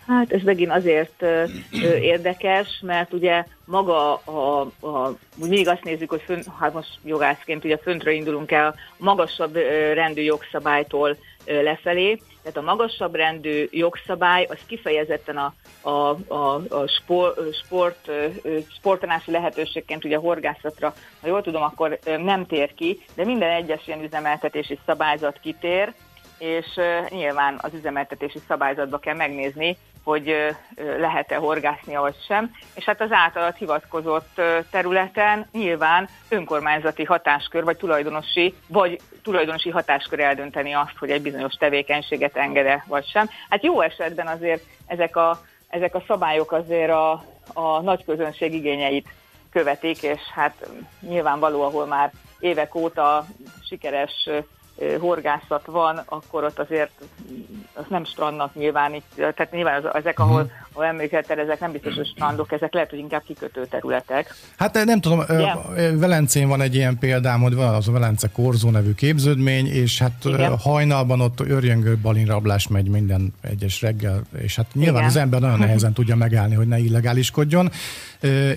[0.07, 1.43] Hát ez megint azért ö,
[2.01, 7.77] érdekes, mert ugye maga a, a mindig azt nézzük, hogy fön, hát most jogászként ugye
[7.77, 14.57] föntről indulunk el magasabb ö, rendű jogszabálytól ö, lefelé, tehát a magasabb rendű jogszabály az
[14.67, 18.11] kifejezetten a, a, a, a sport, sport,
[18.77, 23.87] sportanási lehetőségként ugye a horgászatra, ha jól tudom, akkor nem tér ki, de minden egyes
[23.87, 25.93] ilyen üzemeltetési szabályzat kitér,
[26.37, 26.65] és
[27.09, 29.77] nyilván az üzemeltetési szabályzatba kell megnézni,
[30.07, 30.55] hogy
[30.97, 32.51] lehet-e horgászni, vagy sem.
[32.75, 34.41] És hát az általat hivatkozott
[34.71, 42.37] területen nyilván önkormányzati hatáskör, vagy tulajdonosi, vagy tulajdonosi hatáskör eldönteni azt, hogy egy bizonyos tevékenységet
[42.37, 43.29] engede, vagy sem.
[43.49, 49.07] Hát jó esetben azért ezek a, ezek a szabályok azért a, a nagy közönség igényeit
[49.51, 53.25] követik, és hát nyilvánvaló, ahol már évek óta
[53.67, 54.29] sikeres
[54.99, 56.91] horgászat van, akkor ott azért
[57.73, 62.07] az nem strandnak nyilvánít, tehát nyilván az, ezek, ahol, ahol emlékezted, ezek nem biztos, hogy
[62.07, 64.35] strandok, ezek lehet, hogy inkább kikötő területek.
[64.57, 65.99] Hát nem tudom, yeah.
[65.99, 70.25] Velencén van egy ilyen példám, hogy van az a Velence Korzó nevű képződmény, és hát
[70.25, 70.57] Igen.
[70.57, 75.07] hajnalban ott örjöngő balinrablás megy minden egyes reggel, és hát nyilván Igen.
[75.07, 77.71] az ember nagyon nehezen tudja megállni, hogy ne illegáliskodjon.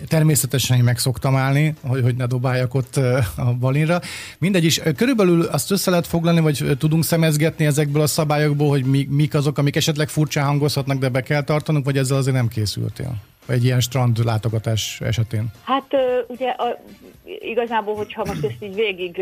[0.09, 2.97] Természetesen én meg szoktam állni, hogy, hogy ne dobáljak ott
[3.37, 4.01] a balinra.
[4.39, 9.07] Mindegy is, körülbelül azt össze lehet foglalni, vagy tudunk szemezgetni ezekből a szabályokból, hogy mi,
[9.11, 13.15] mik azok, amik esetleg furcsán hangozhatnak, de be kell tartanunk, vagy ezzel azért nem készültél?
[13.47, 15.47] Egy ilyen strand látogatás esetén?
[15.65, 15.97] Hát
[16.27, 16.81] ugye a,
[17.25, 19.21] igazából, hogyha most ezt így végig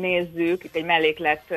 [0.00, 1.54] nézzük, itt egy melléklet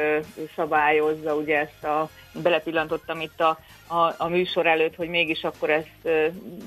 [0.56, 2.10] szabályozza ugye ezt a,
[2.42, 5.84] belepillantottam itt a, a, a műsor előtt, hogy mégis akkor ez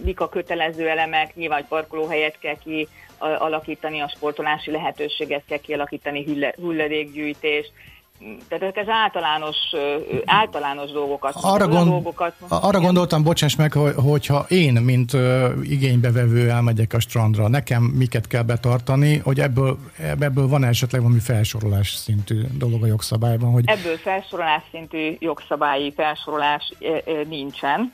[0.04, 6.52] mik a kötelező elemek, nyilván hogy parkolóhelyet kell ki alakítani, a sportolási lehetőséget kell kialakítani,
[6.56, 7.72] hulladékgyűjtést,
[8.48, 9.56] tehát ez általános,
[10.24, 11.34] általános dolgokat.
[11.42, 15.12] Arra, gond, dolgokat arra gondoltam, bocsáss meg, hogyha én, mint
[15.62, 19.78] igénybevevő elmegyek a strandra, nekem miket kell betartani, hogy ebből,
[20.20, 23.50] ebből van esetleg valami felsorolás szintű dolog a jogszabályban?
[23.50, 23.64] Hogy...
[23.66, 26.72] Ebből felsorolás szintű jogszabályi felsorolás
[27.28, 27.92] nincsen.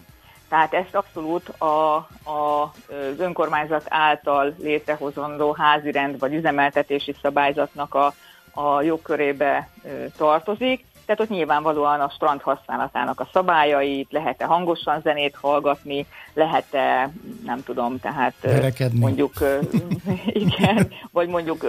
[0.49, 8.15] Tehát ezt abszolút a, a, az önkormányzat által létrehozandó házirend vagy üzemeltetési szabályzatnak a
[8.55, 9.69] a jogkörébe
[10.17, 17.11] tartozik, tehát ott nyilvánvalóan a strand használatának a szabályait, lehet-e hangosan zenét hallgatni, lehet-e,
[17.45, 18.99] nem tudom, tehát Verekedni.
[18.99, 19.33] mondjuk,
[20.45, 21.63] igen, vagy mondjuk,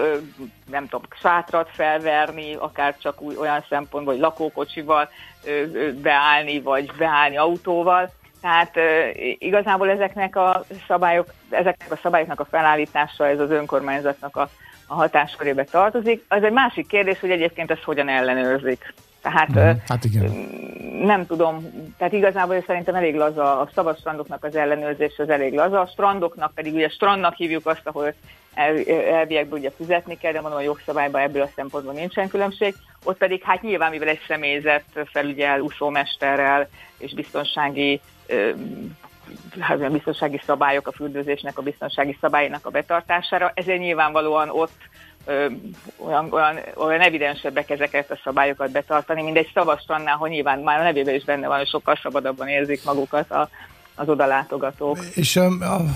[0.70, 5.10] nem tudom, sátrat felverni, akár csak új, olyan szempontból, hogy lakókocsival
[6.02, 8.12] beállni, vagy beállni autóval.
[8.42, 8.76] Tehát
[9.38, 14.50] igazából ezeknek a szabályok, ezeknek a szabályoknak a felállítása, ez az önkormányzatnak a
[14.92, 16.24] a hatáskörébe tartozik.
[16.28, 18.94] Az egy másik kérdés, hogy egyébként ezt hogyan ellenőrzik.
[19.22, 20.32] Tehát mm, hát igen.
[21.04, 25.80] nem tudom, tehát igazából szerintem elég laza, a szabad strandoknak az ellenőrzés az elég laza,
[25.80, 28.14] a strandoknak pedig ugye strandnak hívjuk azt, ahol
[28.54, 28.78] el,
[29.12, 32.76] elviekből ugye fizetni kell, de mondom a jogszabályban ebből a szempontból nincsen különbség.
[33.04, 38.02] Ott pedig hát nyilván, mivel egy személyzet felügyel úszómesterrel és biztonsági
[39.60, 44.78] hát a biztonsági szabályok, a fürdőzésnek a biztonsági szabálynak a betartására, ezért nyilvánvalóan ott
[45.26, 45.46] ö,
[45.98, 50.84] olyan, olyan, olyan evidensebbek ezeket a szabályokat betartani, mint egy szavastrannál, hogy nyilván már a
[50.84, 53.50] nevében is benne van, hogy sokkal szabadabban érzik magukat a,
[53.96, 54.98] az odalátogatók.
[55.14, 55.40] És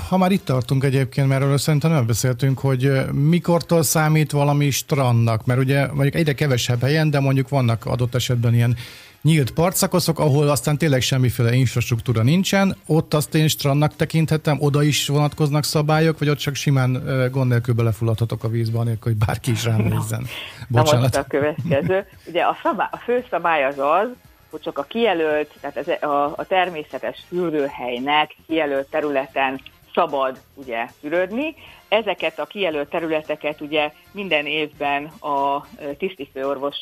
[0.10, 5.46] ha már itt tartunk egyébként, mert erről szerintem nem beszéltünk, hogy mikortól számít valami strandnak,
[5.46, 8.78] mert ugye mondjuk egyre kevesebb helyen, de mondjuk vannak adott esetben ilyen
[9.26, 15.08] nyílt partszakaszok, ahol aztán tényleg semmiféle infrastruktúra nincsen, ott azt én strandnak tekinthetem, oda is
[15.08, 19.64] vonatkoznak szabályok, vagy ott csak simán gond nélkül belefulladhatok a vízbe, anélkül, hogy bárki is
[19.64, 20.26] rám nézzen.
[20.68, 20.94] Bocsánat.
[20.94, 22.06] Na most a következő.
[22.26, 24.08] Ugye a, szabály, a fő szabály az az,
[24.50, 29.62] hogy csak a kijelölt, tehát ez a, a természetes fürdőhelynek kijelölt területen
[29.96, 31.56] szabad ugye fürödni.
[31.88, 35.68] Ezeket a kijelölt területeket ugye minden évben a
[35.98, 36.76] tisztifőorvos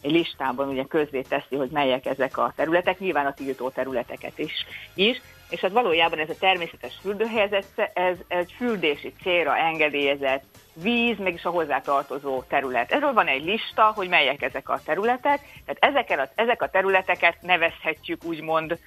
[0.00, 4.66] egy listában ugye közzé teszi, hogy melyek ezek a területek, nyilván a tiltó területeket is,
[4.94, 10.44] is és hát valójában ez a természetes fürdőhely, ez, ez egy fürdési célra engedélyezett
[10.82, 12.92] víz, mégis a hozzátartozó terület.
[12.92, 17.36] Erről van egy lista, hogy melyek ezek a területek, tehát ezeken a, ezek a területeket
[17.40, 18.78] nevezhetjük úgymond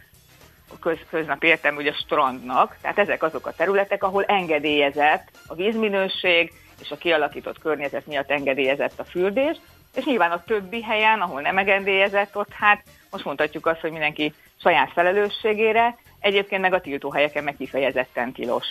[0.79, 6.91] köz, köznap értem, a strandnak, tehát ezek azok a területek, ahol engedélyezett a vízminőség és
[6.91, 9.57] a kialakított környezet miatt engedélyezett a fürdés,
[9.95, 14.33] és nyilván a többi helyen, ahol nem engedélyezett, ott hát most mondhatjuk azt, hogy mindenki
[14.61, 18.65] saját felelősségére, Egyébként meg a tiltóhelyeken meg kifejezetten tilos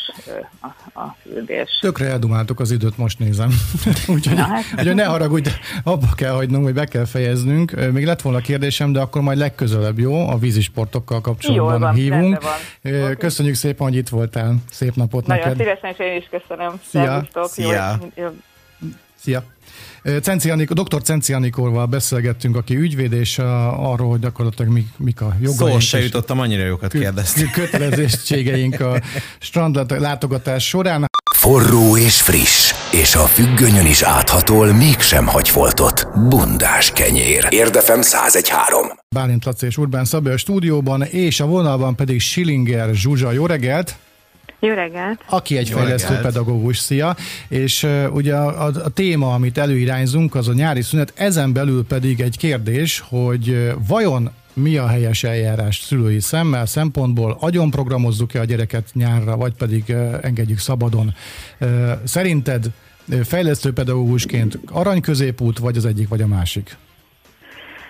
[0.61, 1.79] a, a fürdés.
[1.81, 3.51] Tökre eldumáltuk az időt, most nézem.
[4.15, 4.65] Úgyhogy hát.
[4.77, 5.51] hogy ne haragudj,
[5.85, 7.93] abba kell hagynunk, hogy be kell fejeznünk.
[7.93, 10.29] Még lett volna kérdésem, de akkor majd legközelebb, jó?
[10.29, 12.43] A vízisportokkal kapcsolatban van, hívunk.
[12.83, 13.17] Van.
[13.17, 14.55] Köszönjük szépen, hogy itt voltál.
[14.71, 15.59] Szép napot Nagyon neked.
[15.59, 16.81] szívesen, és én is köszönöm.
[16.89, 17.27] Szia.
[17.45, 17.99] Szia.
[18.15, 18.27] Jó,
[19.15, 19.43] Szia.
[20.23, 21.03] Cenci Anikor, dr.
[21.03, 21.35] Cenci
[21.89, 25.81] beszélgettünk, aki ügyvéd, és arról, hogy gyakorlatilag mik, mik a jogaink.
[25.81, 27.51] Szó se jutottam, annyira jókat kérdezni.
[27.51, 29.01] Kötelezettségeink a
[29.39, 31.05] strand látogatás során.
[31.35, 36.09] Forró és friss, és a függönyön is áthatol, mégsem hagy foltot.
[36.29, 37.47] Bundás kenyér.
[37.51, 38.87] Érdefem 1013.
[39.15, 43.33] Bálint Laci és Urbán Szabé a stúdióban, és a vonalban pedig Schillinger Zsuzsa.
[43.33, 43.97] Jó reggelt!
[44.59, 45.25] Jó reggelt!
[45.29, 46.27] Aki egy Jó fejlesztő reggelt.
[46.27, 47.17] pedagógus, szia!
[47.49, 51.87] És uh, ugye a, a, a téma, amit előirányzunk, az a nyári szünet, ezen belül
[51.87, 58.41] pedig egy kérdés, hogy uh, vajon mi a helyes eljárás szülői szemmel, szempontból, agyon programozzuk-e
[58.41, 59.91] a gyereket nyárra, vagy pedig
[60.23, 61.15] engedjük szabadon.
[62.05, 62.65] Szerinted
[63.25, 66.77] fejlesztő pedagógusként arany középút, vagy az egyik, vagy a másik?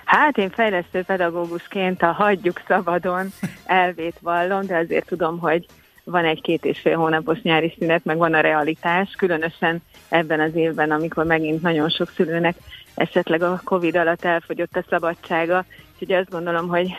[0.05, 3.33] Hát én fejlesztő pedagógusként a hagyjuk szabadon
[3.65, 5.67] elvét vallom, de azért tudom, hogy
[6.11, 10.55] van egy két és fél hónapos nyári szünet, meg van a realitás, különösen ebben az
[10.55, 12.57] évben, amikor megint nagyon sok szülőnek
[12.95, 15.65] esetleg a Covid alatt elfogyott a szabadsága.
[15.93, 16.95] Úgyhogy azt gondolom, hogy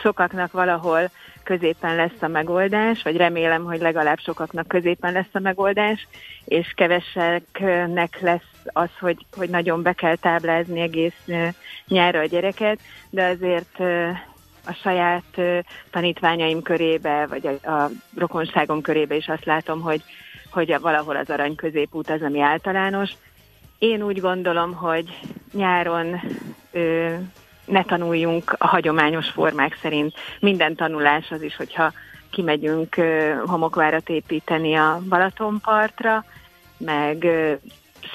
[0.00, 1.10] sokaknak valahol
[1.42, 6.08] középen lesz a megoldás, vagy remélem, hogy legalább sokaknak középen lesz a megoldás,
[6.44, 11.24] és keveseknek lesz az, hogy, hogy nagyon be kell táblázni egész
[11.86, 12.78] nyára a gyereket,
[13.10, 13.78] de azért
[14.68, 15.40] a saját
[15.90, 20.02] tanítványaim körébe, vagy a, a rokonságom körébe is azt látom, hogy,
[20.50, 23.10] hogy valahol az arany középút az, ami általános.
[23.78, 25.18] Én úgy gondolom, hogy
[25.52, 26.20] nyáron
[26.70, 27.14] ö,
[27.64, 30.14] ne tanuljunk a hagyományos formák szerint.
[30.40, 31.92] Minden tanulás az is, hogyha
[32.30, 36.24] kimegyünk ö, homokvárat építeni a Balatonpartra,
[36.78, 37.52] meg ö,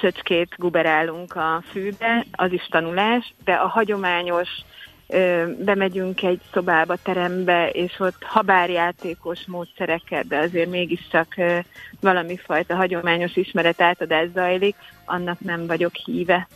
[0.01, 4.49] szöcskét guberálunk a fűbe, az is tanulás, de a hagyományos
[5.60, 11.36] bemegyünk egy szobába, terembe, és ott habárjátékos módszerekkel, de azért mégiscsak
[11.99, 14.76] valami fajta hagyományos ismeret átadás zajlik,
[15.06, 16.47] annak nem vagyok híve.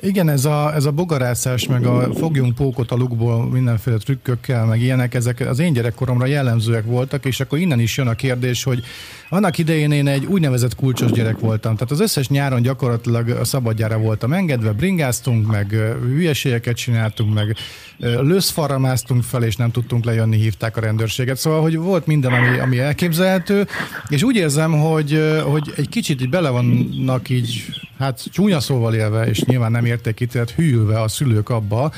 [0.00, 4.80] Igen, ez a, ez a bogarászás, meg a fogjunk pókot a lukból mindenféle trükkökkel, meg
[4.80, 8.84] ilyenek, ezek az én gyerekkoromra jellemzőek voltak, és akkor innen is jön a kérdés, hogy
[9.30, 11.74] annak idején én egy úgynevezett kulcsos gyerek voltam.
[11.74, 15.70] Tehát az összes nyáron gyakorlatilag a szabadjára voltam engedve, bringáztunk, meg
[16.00, 17.56] hülyeségeket csináltunk, meg
[17.98, 21.36] lőszfalra másztunk fel, és nem tudtunk lejönni, hívták a rendőrséget.
[21.36, 23.66] Szóval, hogy volt minden, ami, ami elképzelhető,
[24.08, 27.64] és úgy érzem, hogy, hogy egy kicsit így bele vannak így,
[27.98, 31.92] hát csúnya szóval élve, és nyilván nem értékítélet hűlve a szülők abba,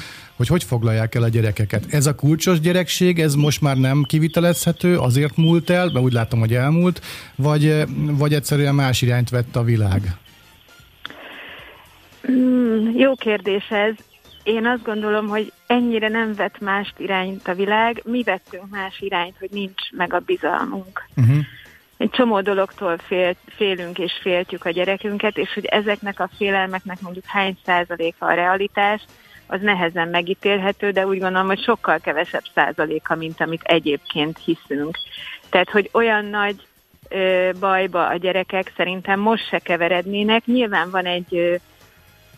[0.48, 1.84] hogy hogy foglalják el a gyerekeket.
[1.90, 6.40] Ez a kulcsos gyerekség, ez most már nem kivitelezhető, azért múlt el, mert úgy látom,
[6.40, 7.00] hogy elmúlt,
[7.36, 10.02] vagy, vagy egyszerűen más irányt vett a világ?
[12.30, 13.94] Mm, jó kérdés ez.
[14.42, 19.36] Én azt gondolom, hogy ennyire nem vett más irányt a világ, mi vettünk más irányt,
[19.38, 21.08] hogy nincs meg a bizalmunk.
[21.16, 21.36] Uh-huh.
[21.96, 27.24] Egy csomó dologtól fél, félünk és féltjük a gyerekünket, és hogy ezeknek a félelmeknek mondjuk
[27.26, 29.04] hány százaléka a realitás,
[29.46, 34.98] az nehezen megítélhető, de úgy gondolom, hogy sokkal kevesebb százaléka, mint amit egyébként hiszünk.
[35.48, 36.66] Tehát, hogy olyan nagy
[37.08, 40.44] ö, bajba a gyerekek szerintem most se keverednének.
[40.44, 41.54] Nyilván van egy, ö,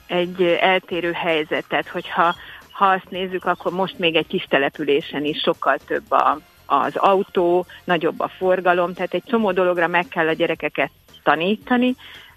[0.06, 2.34] egy eltérő helyzet, tehát hogyha
[2.74, 7.66] ha azt nézzük, akkor most még egy kis településen is sokkal több a, az autó,
[7.84, 10.90] nagyobb a forgalom, tehát egy csomó dologra meg kell a gyerekeket
[11.22, 11.94] tanítani,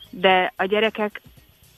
[0.09, 1.21] de a gyerekek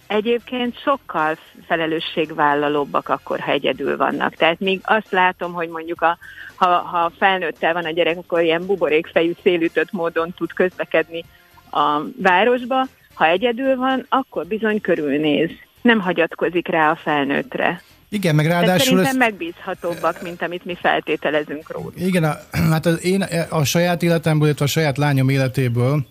[0.10, 1.38] egyébként sokkal
[1.68, 4.36] felelősségvállalóbbak akkor, ha egyedül vannak.
[4.36, 6.18] Tehát még azt látom, hogy mondjuk a,
[6.56, 11.26] ha, ha felnőttel van a gyerek, akkor ilyen buborékfejű, szélütött módon tud közlekedni
[11.72, 12.88] a városba.
[13.14, 15.50] Ha egyedül van, akkor bizony körülnéz.
[15.82, 17.82] Nem hagyatkozik rá a felnőttre.
[18.10, 18.80] Igen, meg ráadásul...
[18.80, 19.18] Szerintem ezt...
[19.18, 21.92] megbízhatóbbak, mint amit mi feltételezünk róla.
[21.96, 26.06] Igen, a, hát az én a saját életemből, illetve a saját lányom életéből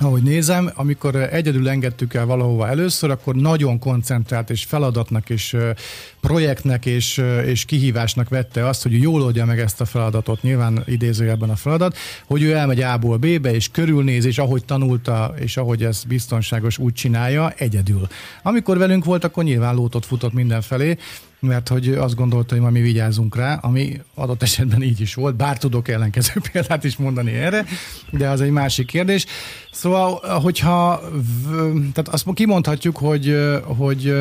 [0.00, 5.56] ahogy nézem, amikor egyedül engedtük el valahova először, akkor nagyon koncentrált és feladatnak és
[6.20, 11.50] projektnek és, és kihívásnak vette azt, hogy jól oldja meg ezt a feladatot, nyilván idézőjelben
[11.50, 11.96] a feladat,
[12.26, 16.92] hogy ő elmegy A-ból B-be, és körülnéz, és ahogy tanulta, és ahogy ez biztonságos, úgy
[16.92, 18.08] csinálja, egyedül.
[18.42, 20.96] Amikor velünk volt, akkor nyilván lótot futott mindenfelé,
[21.40, 25.36] mert hogy azt gondolta, hogy ma mi vigyázunk rá, ami adott esetben így is volt,
[25.36, 27.64] bár tudok ellenkező példát is mondani erre,
[28.10, 29.26] de az egy másik kérdés.
[29.72, 31.00] Szóval, hogyha,
[31.92, 34.14] tehát azt kimondhatjuk, hogy, hogy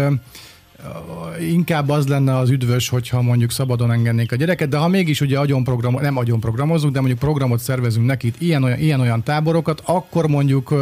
[1.40, 5.40] inkább az lenne az üdvös, hogyha mondjuk szabadon engednék a gyereket, de ha mégis ugye
[5.40, 10.74] agyonprogram, nem agyonprogramozunk, de mondjuk programot szervezünk neki, ilyen-olyan, ilyen-olyan táborokat, akkor mondjuk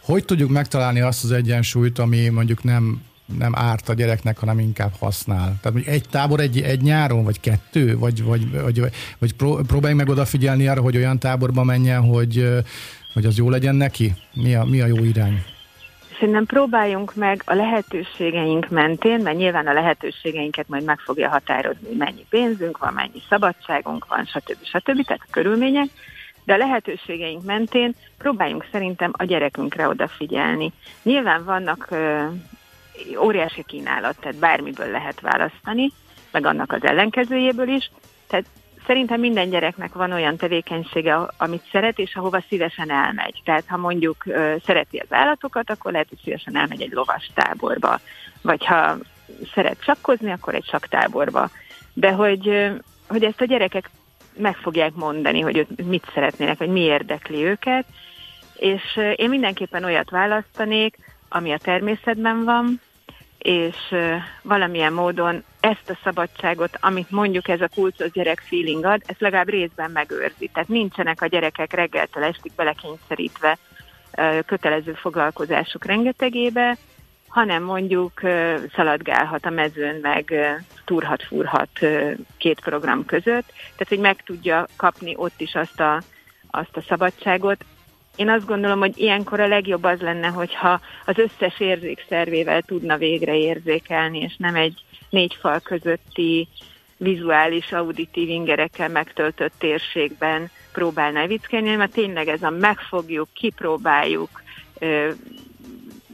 [0.00, 3.00] hogy tudjuk megtalálni azt az egyensúlyt, ami mondjuk nem
[3.38, 5.56] nem árt a gyereknek, hanem inkább használ.
[5.62, 8.80] Tehát hogy egy tábor egy, egy nyáron, vagy kettő, vagy, vagy, vagy,
[9.18, 9.34] vagy
[9.66, 12.48] próbáljunk meg odafigyelni arra, hogy olyan táborba menjen, hogy,
[13.12, 14.14] hogy az jó legyen neki?
[14.34, 15.44] Mi a, mi a jó irány?
[16.18, 22.26] Szerintem próbáljunk meg a lehetőségeink mentén, mert nyilván a lehetőségeinket majd meg fogja határozni, mennyi
[22.28, 24.56] pénzünk van, mennyi szabadságunk van, stb.
[24.62, 25.04] stb.
[25.06, 25.88] Tehát a körülmények,
[26.44, 30.72] de a lehetőségeink mentén próbáljunk szerintem a gyerekünkre odafigyelni.
[31.02, 31.88] Nyilván vannak
[33.18, 35.92] óriási kínálat, tehát bármiből lehet választani,
[36.30, 37.90] meg annak az ellenkezőjéből is.
[38.26, 38.44] Tehát
[38.86, 43.40] szerintem minden gyereknek van olyan tevékenysége, amit szeret, és ahova szívesen elmegy.
[43.44, 44.24] Tehát ha mondjuk
[44.64, 48.00] szereti az állatokat, akkor lehet, hogy szívesen elmegy egy lovas táborba.
[48.42, 48.96] Vagy ha
[49.54, 51.50] szeret sakkozni, akkor egy saktáborba.
[51.92, 52.70] De hogy
[53.08, 53.90] hogy ezt a gyerekek
[54.36, 57.86] meg fogják mondani, hogy mit szeretnének, vagy mi érdekli őket,
[58.56, 60.96] és én mindenképpen olyat választanék,
[61.28, 62.80] ami a természetben van,
[63.38, 63.76] és
[64.42, 69.48] valamilyen módon ezt a szabadságot, amit mondjuk ez a kulcos gyerek feeling ad, ezt legalább
[69.48, 70.50] részben megőrzi.
[70.52, 73.58] Tehát nincsenek a gyerekek reggeltől estig belekényszerítve
[74.46, 76.76] kötelező foglalkozások rengetegébe,
[77.28, 78.20] hanem mondjuk
[78.74, 80.34] szaladgálhat a mezőn, meg
[80.84, 81.78] turhat-furhat
[82.36, 86.02] két program között, tehát hogy meg tudja kapni ott is azt a,
[86.50, 87.64] azt a szabadságot.
[88.16, 93.36] Én azt gondolom, hogy ilyenkor a legjobb az lenne, hogyha az összes érzékszervével tudna végre
[93.36, 96.48] érzékelni, és nem egy négy fal közötti
[96.96, 104.42] vizuális, auditív ingerekkel megtöltött térségben próbálna evickelni, mert tényleg ez a megfogjuk, kipróbáljuk,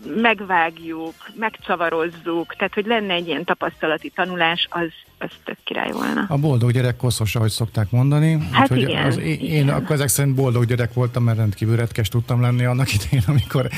[0.04, 4.88] megvágjuk, megcsavarozzuk, tehát hogy lenne egy ilyen tapasztalati tanulás, az,
[5.18, 6.24] az tök király volna.
[6.28, 8.38] A boldog gyerek koszos, ahogy szokták mondani.
[8.52, 9.68] Hát Úgyhogy igen, az, én, igen.
[9.68, 13.68] akkor ezek szerint boldog gyerek voltam, mert rendkívül retkes tudtam lenni annak idején, amikor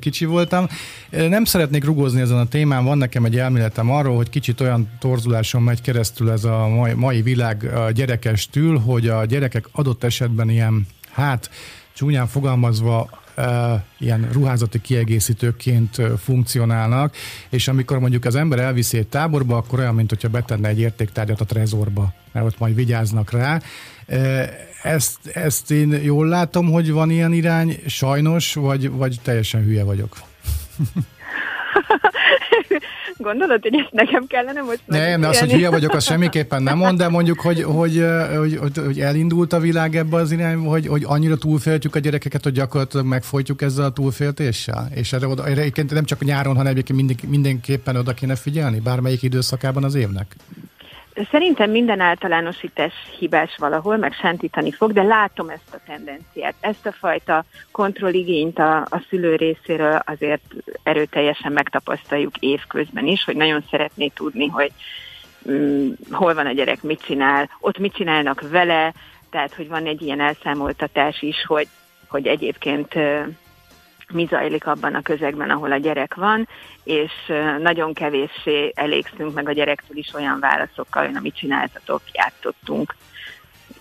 [0.00, 0.66] kicsi voltam.
[1.10, 5.62] Nem szeretnék rugózni ezen a témán, van nekem egy elméletem arról, hogy kicsit olyan torzuláson
[5.62, 10.86] megy keresztül ez a mai, mai világ a gyerekestül, hogy a gyerekek adott esetben ilyen,
[11.12, 11.50] hát
[11.94, 13.19] csúnyán fogalmazva
[13.98, 17.14] ilyen ruházati kiegészítőként funkcionálnak,
[17.48, 21.40] és amikor mondjuk az ember elviszi egy táborba, akkor olyan, mint hogyha betenne egy értéktárgyat
[21.40, 23.60] a trezorba, mert ott majd vigyáznak rá.
[24.82, 30.16] Ezt, ezt én jól látom, hogy van ilyen irány, sajnos, vagy, vagy teljesen hülye vagyok?
[33.22, 36.78] Gondolod, hogy ezt nekem kellene most Nem, de az, hogy hülye vagyok, az semmiképpen nem
[36.78, 38.04] mond, de mondjuk, hogy, hogy,
[38.36, 42.42] hogy, hogy, hogy elindult a világ ebbe az irányba, hogy, hogy annyira túlféltjük a gyerekeket,
[42.42, 44.88] hogy gyakorlatilag megfojtjuk ezzel a túlféltéssel?
[44.94, 49.84] És erre, oda, erre nem csak nyáron, hanem egyébként mindenképpen oda kéne figyelni, bármelyik időszakában
[49.84, 50.36] az évnek?
[51.30, 56.54] Szerintem minden általánosítás hibás valahol, meg sántítani fog, de látom ezt a tendenciát.
[56.60, 60.42] Ezt a fajta kontrolligényt a, a szülő részéről azért
[60.82, 64.72] erőteljesen megtapasztaljuk évközben is, hogy nagyon szeretné tudni, hogy
[65.50, 68.92] mm, hol van a gyerek, mit csinál, ott mit csinálnak vele,
[69.30, 71.68] tehát hogy van egy ilyen elszámoltatás is, hogy,
[72.08, 72.94] hogy egyébként
[74.12, 76.48] mi zajlik abban a közegben, ahol a gyerek van,
[76.90, 82.94] és nagyon kevéssé elégszünk meg a gyerektől is olyan válaszokkal, hogy na mit csináltatok, játszottunk,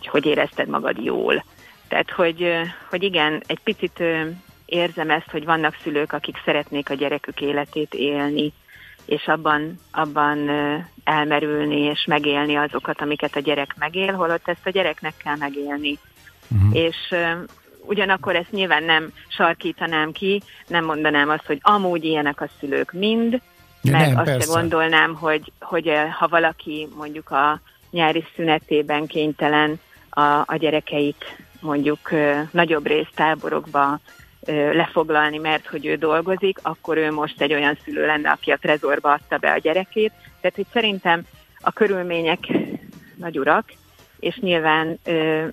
[0.05, 1.43] hogy érezted magad jól.
[1.87, 2.51] Tehát, hogy,
[2.89, 4.03] hogy igen, egy picit
[4.65, 8.53] érzem ezt, hogy vannak szülők, akik szeretnék a gyerekük életét élni,
[9.05, 10.49] és abban, abban
[11.03, 15.97] elmerülni és megélni azokat, amiket a gyerek megél, holott ezt a gyereknek kell megélni.
[16.47, 16.75] Uh-huh.
[16.75, 17.15] És
[17.89, 23.41] ugyanakkor ezt nyilván nem sarkítanám ki, nem mondanám azt, hogy amúgy ilyenek a szülők mind,
[23.81, 24.59] ja, meg nem, azt persze.
[24.59, 27.61] gondolnám, hogy, hogy eh, ha valaki mondjuk a
[27.91, 29.79] nyári szünetében kénytelen
[30.09, 31.25] a, a gyerekeit
[31.61, 33.99] mondjuk ö, nagyobb részt táborokba
[34.45, 38.57] ö, lefoglalni, mert hogy ő dolgozik, akkor ő most egy olyan szülő lenne, aki a
[38.57, 40.11] trezorba adta be a gyerekét.
[40.41, 41.21] Tehát, hogy szerintem
[41.59, 42.39] a körülmények
[43.15, 43.73] nagy urak,
[44.19, 45.47] és nyilván ö,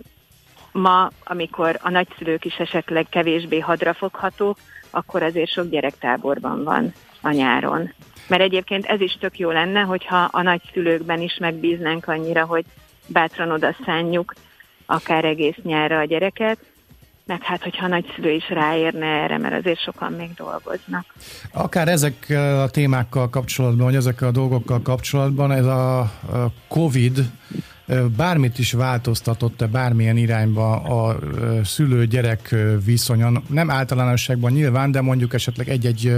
[0.77, 4.59] ma, amikor a nagyszülők is esetleg kevésbé hadrafoghatók,
[4.91, 7.93] akkor azért sok gyerektáborban van a nyáron.
[8.29, 12.65] Mert egyébként ez is tök jó lenne, hogyha a nagyszülőkben is megbíznánk annyira, hogy
[13.07, 14.35] bátran odasszánjuk
[14.87, 16.59] akár egész nyárra a gyereket,
[17.27, 21.05] meg hát, hogyha a nagyszülő is ráérne erre, mert azért sokan még dolgoznak.
[21.53, 26.13] Akár ezekkel a témákkal kapcsolatban, vagy ezekkel a dolgokkal kapcsolatban, ez a
[26.69, 27.19] COVID
[28.17, 31.19] bármit is változtatott-e bármilyen irányba a
[31.65, 36.13] szülő-gyerek viszonyon, nem általánosságban nyilván, de mondjuk esetleg egy-egy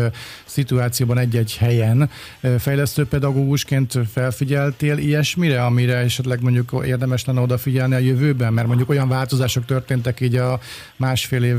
[0.44, 2.10] szituációban, egy-egy helyen
[2.58, 9.64] fejlesztőpedagógusként felfigyeltél ilyesmire, amire esetleg mondjuk érdemes lenne odafigyelni a jövőben, mert mondjuk olyan változások
[9.64, 10.60] történtek így a
[10.96, 11.58] másfél év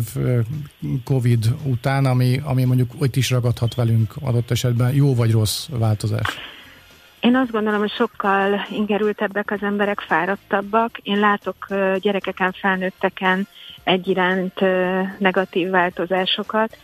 [1.04, 4.94] Covid után, ami, ami mondjuk ott is ragadhat velünk adott esetben.
[4.94, 6.28] Jó vagy rossz változás.
[7.20, 10.98] Én azt gondolom, hogy sokkal ingerültebbek az emberek, fáradtabbak.
[10.98, 11.68] Én látok
[12.00, 13.48] gyerekeken, felnőtteken
[13.84, 14.60] egyiránt
[15.18, 16.78] negatív változásolt.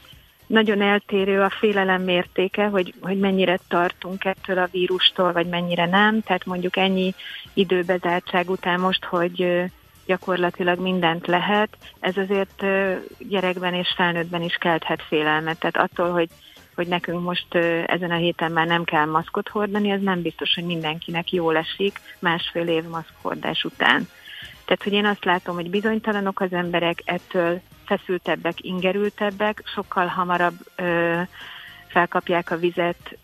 [0.48, 6.22] Nagyon eltérő a félelem mértéke, hogy, hogy mennyire tartunk ettől a vírustól, vagy mennyire nem.
[6.22, 7.14] Tehát mondjuk ennyi
[7.54, 9.64] időbezártság után most, hogy
[10.06, 12.66] gyakorlatilag mindent lehet, ez azért
[13.18, 15.60] gyerekben és felnőttben is kelthet félelmet.
[15.60, 16.30] Tehát attól, hogy
[16.76, 17.56] hogy nekünk most
[17.86, 22.00] ezen a héten már nem kell maszkot hordani, ez nem biztos, hogy mindenkinek jól esik
[22.20, 24.08] másfél év maszkhordás után.
[24.66, 31.22] Tehát, hogy én azt látom, hogy bizonytalanok az emberek, ettől feszültebbek, ingerültebbek, sokkal hamarabb ö,
[31.88, 33.18] felkapják a vizet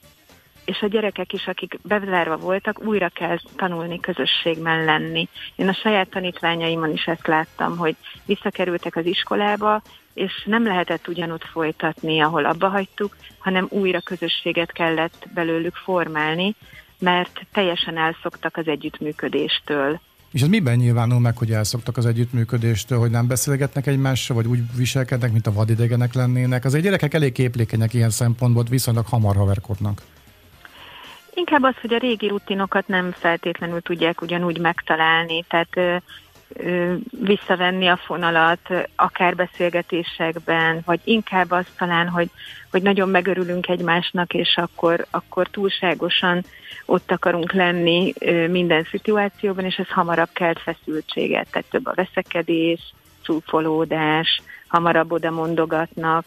[0.65, 5.27] és a gyerekek is, akik bezárva voltak, újra kell tanulni közösségben lenni.
[5.55, 7.95] Én a saját tanítványaimon is ezt láttam, hogy
[8.25, 9.81] visszakerültek az iskolába,
[10.13, 16.55] és nem lehetett ugyanúgy folytatni, ahol abba hagytuk, hanem újra közösséget kellett belőlük formálni,
[16.99, 19.99] mert teljesen elszoktak az együttműködéstől.
[20.31, 24.59] És ez miben nyilvánul meg, hogy elszoktak az együttműködéstől, hogy nem beszélgetnek egymással, vagy úgy
[24.75, 26.65] viselkednek, mint a vadidegenek lennének?
[26.65, 30.01] Az egy gyerekek elég képlékenyek ilyen szempontból, viszonylag hamar haverkodnak.
[31.33, 36.03] Inkább az, hogy a régi rutinokat nem feltétlenül tudják ugyanúgy megtalálni, tehát
[37.11, 38.59] visszavenni a fonalat,
[38.95, 42.29] akár beszélgetésekben, vagy inkább az talán, hogy,
[42.71, 46.43] hogy nagyon megörülünk egymásnak, és akkor, akkor túlságosan
[46.85, 48.13] ott akarunk lenni
[48.49, 56.25] minden szituációban, és ez hamarabb kelt feszültséget, tehát több a veszekedés, csúfolódás, hamarabb oda mondogatnak,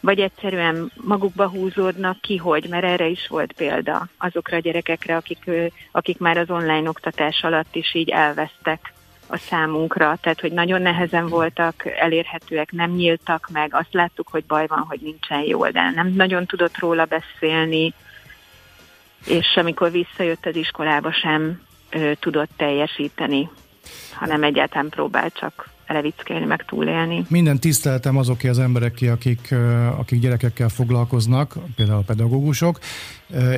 [0.00, 5.50] vagy egyszerűen magukba húzódnak ki, hogy, mert erre is volt példa azokra a gyerekekre, akik,
[5.92, 8.92] akik már az online oktatás alatt is így elvesztek
[9.30, 14.66] a számunkra, tehát hogy nagyon nehezen voltak elérhetőek, nem nyíltak meg, azt láttuk, hogy baj
[14.66, 17.94] van, hogy nincsen jól, de nem nagyon tudott róla beszélni,
[19.26, 23.50] és amikor visszajött az iskolába sem ö, tudott teljesíteni,
[24.12, 27.24] hanem egyáltalán próbált csak levickelni, meg túlélni.
[27.28, 29.54] Minden tiszteltem azoké az embereké, akik,
[29.98, 32.78] akik gyerekekkel foglalkoznak, például a pedagógusok,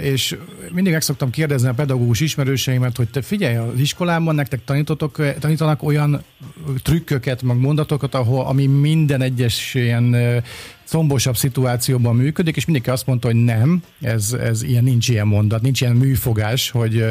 [0.00, 0.36] és
[0.72, 5.82] mindig meg szoktam kérdezni a pedagógus ismerőseimet, hogy te figyelj, az iskolában nektek tanítotok, tanítanak
[5.82, 6.22] olyan
[6.82, 10.16] trükköket, meg mondatokat, ahol, ami minden egyes ilyen
[10.84, 15.62] combosabb szituációban működik, és mindig azt mondta, hogy nem, ez, ez ilyen, nincs ilyen mondat,
[15.62, 17.04] nincs ilyen műfogás, hogy,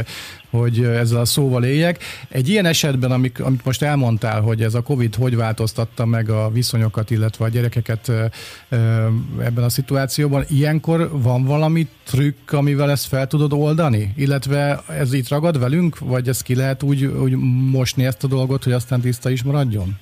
[0.49, 2.03] hogy ezzel a szóval éljek.
[2.29, 6.49] Egy ilyen esetben, amik, amit most elmondtál, hogy ez a Covid hogy változtatta meg a
[6.49, 8.11] viszonyokat, illetve a gyerekeket
[9.39, 14.13] ebben a szituációban, ilyenkor van valami trükk, amivel ezt fel tudod oldani?
[14.15, 17.35] Illetve ez itt ragad velünk, vagy ez ki lehet úgy, úgy
[17.71, 19.97] mosni ezt a dolgot, hogy aztán tiszta is maradjon?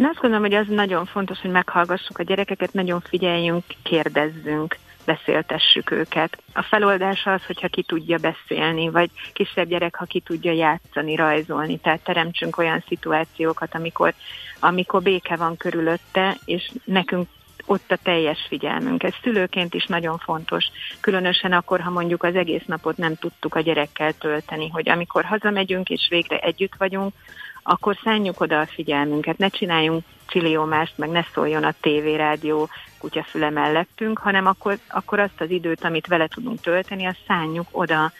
[0.00, 5.90] Én azt gondolom, hogy az nagyon fontos, hogy meghallgassuk a gyerekeket, nagyon figyeljünk, kérdezzünk, beszéltessük
[5.90, 6.42] őket.
[6.52, 11.78] A feloldás az, hogyha ki tudja beszélni, vagy kisebb gyerek, ha ki tudja játszani, rajzolni.
[11.78, 14.14] Tehát teremtsünk olyan szituációkat, amikor,
[14.60, 17.28] amikor béke van körülötte, és nekünk
[17.66, 19.02] ott a teljes figyelmünk.
[19.02, 20.64] Ez szülőként is nagyon fontos,
[21.00, 25.88] különösen akkor, ha mondjuk az egész napot nem tudtuk a gyerekkel tölteni, hogy amikor hazamegyünk
[25.88, 27.14] és végre együtt vagyunk,
[27.62, 33.50] akkor szálljuk oda a figyelmünket, ne csináljunk csiliomást, meg ne szóljon a tévé, rádió, kutyafüle
[33.50, 38.12] mellettünk, hanem akkor, akkor azt az időt, amit vele tudunk tölteni, azt szálljuk oda,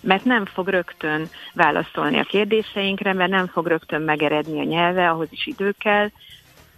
[0.00, 5.28] mert nem fog rögtön válaszolni a kérdéseinkre, mert nem fog rögtön megeredni a nyelve, ahhoz
[5.30, 6.08] is idő kell,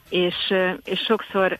[0.08, 0.54] és,
[0.84, 1.58] és sokszor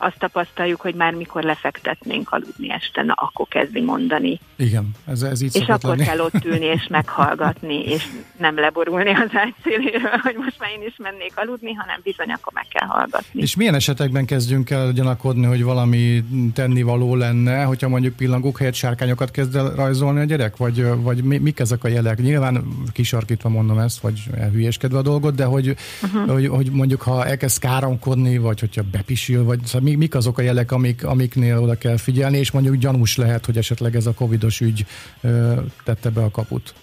[0.00, 4.40] azt tapasztaljuk, hogy már mikor lefektetnénk aludni este, na akkor kezdi mondani.
[4.56, 6.04] Igen, ez, ez így És akkor lenni.
[6.04, 10.86] kell ott ülni és meghallgatni, és nem leborulni az ágy széléről, hogy most már én
[10.86, 13.40] is mennék aludni, hanem bizony akkor meg kell hallgatni.
[13.40, 16.24] És milyen esetekben kezdjünk el gyanakodni, hogy valami
[16.54, 20.56] tennivaló lenne, hogyha mondjuk pillangók helyett sárkányokat kezd el rajzolni a gyerek?
[20.56, 22.18] Vagy, vagy mik ezek a jelek?
[22.18, 26.30] Nyilván kisarkítva mondom ezt, vagy elhülyeskedve a dolgot, de hogy, uh-huh.
[26.30, 30.42] hogy, hogy mondjuk ha elkezd káromkodni, vagy hogyha bepisil, vagy szóval mi, mik azok a
[30.42, 34.60] jelek, amik, amiknél oda kell figyelni, és mondjuk gyanús lehet, hogy esetleg ez a covidos
[34.60, 34.86] ügy
[35.20, 35.52] ö,
[35.84, 36.74] tette be a kaput?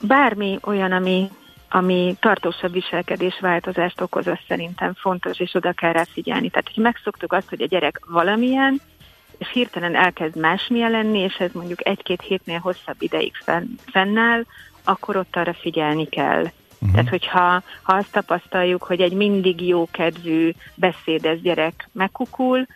[0.00, 1.30] Bármi olyan, ami,
[1.68, 6.48] ami tartósabb viselkedésváltozást okoz, az szerintem fontos, és oda kell rá figyelni.
[6.48, 8.80] Tehát, hogy megszoktuk azt, hogy a gyerek valamilyen,
[9.38, 14.44] és hirtelen elkezd másmilyen lenni, és ez mondjuk egy-két hétnél hosszabb ideig fenn, fennáll,
[14.84, 16.44] akkor ott arra figyelni kell.
[16.78, 16.90] Uh-huh.
[16.90, 22.66] Tehát, hogyha ha azt tapasztaljuk, hogy egy mindig jókedvű, beszédes gyerek megkukul,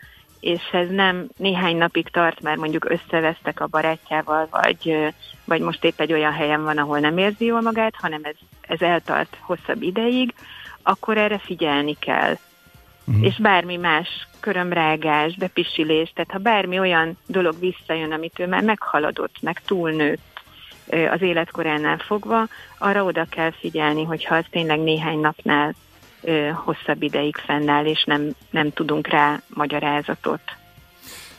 [0.40, 6.00] és ez nem néhány napig tart, mert mondjuk összevesztek a barátjával, vagy, vagy most épp
[6.00, 10.34] egy olyan helyen van, ahol nem érzi jól magát, hanem ez, ez eltart hosszabb ideig,
[10.82, 12.36] akkor erre figyelni kell.
[13.04, 13.24] Uh-huh.
[13.24, 14.08] És bármi más,
[14.40, 20.29] körömrágás, bepisilés, tehát ha bármi olyan dolog visszajön, amit ő már meghaladott, meg túlnőtt,
[21.10, 25.74] az életkoránál fogva, arra oda kell figyelni, hogyha az tényleg néhány napnál
[26.64, 30.40] hosszabb ideig fennáll, és nem, nem tudunk rá magyarázatot.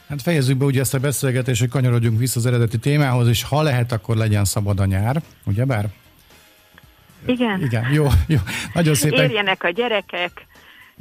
[0.08, 3.62] Hát fejezzük be ugye ezt a beszélgetést, hogy kanyarodjunk vissza az eredeti témához, és ha
[3.62, 5.86] lehet, akkor legyen szabad a nyár, ugyebár?
[7.26, 7.62] Igen.
[7.62, 8.38] Igen, jó, jó.
[8.74, 9.22] Nagyon szépen.
[9.24, 10.46] Érjenek a gyerekek,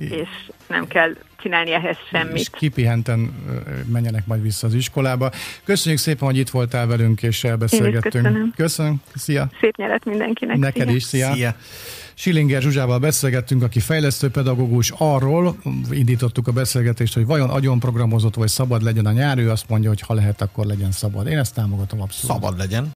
[0.09, 0.29] és
[0.67, 2.37] nem kell csinálni ehhez semmit.
[2.37, 3.33] És kipihenten
[3.91, 5.31] menjenek majd vissza az iskolába.
[5.63, 8.13] Köszönjük szépen, hogy itt voltál velünk, és elbeszélgettünk.
[8.15, 8.53] Én köszönöm.
[8.55, 9.01] köszönöm.
[9.15, 9.49] Szia.
[9.59, 10.57] Szép nyelet mindenkinek.
[10.57, 10.95] Neked szia.
[10.95, 11.33] is, szia.
[11.33, 11.55] Szia.
[12.13, 15.55] Schillinger Zsuzsával beszélgettünk, aki fejlesztő pedagógus arról,
[15.91, 20.01] indítottuk a beszélgetést, hogy vajon agyonprogramozott vagy szabad legyen a nyár, ő azt mondja, hogy
[20.01, 21.27] ha lehet, akkor legyen szabad.
[21.27, 22.41] Én ezt támogatom abszolút.
[22.41, 22.89] Szabad legyen.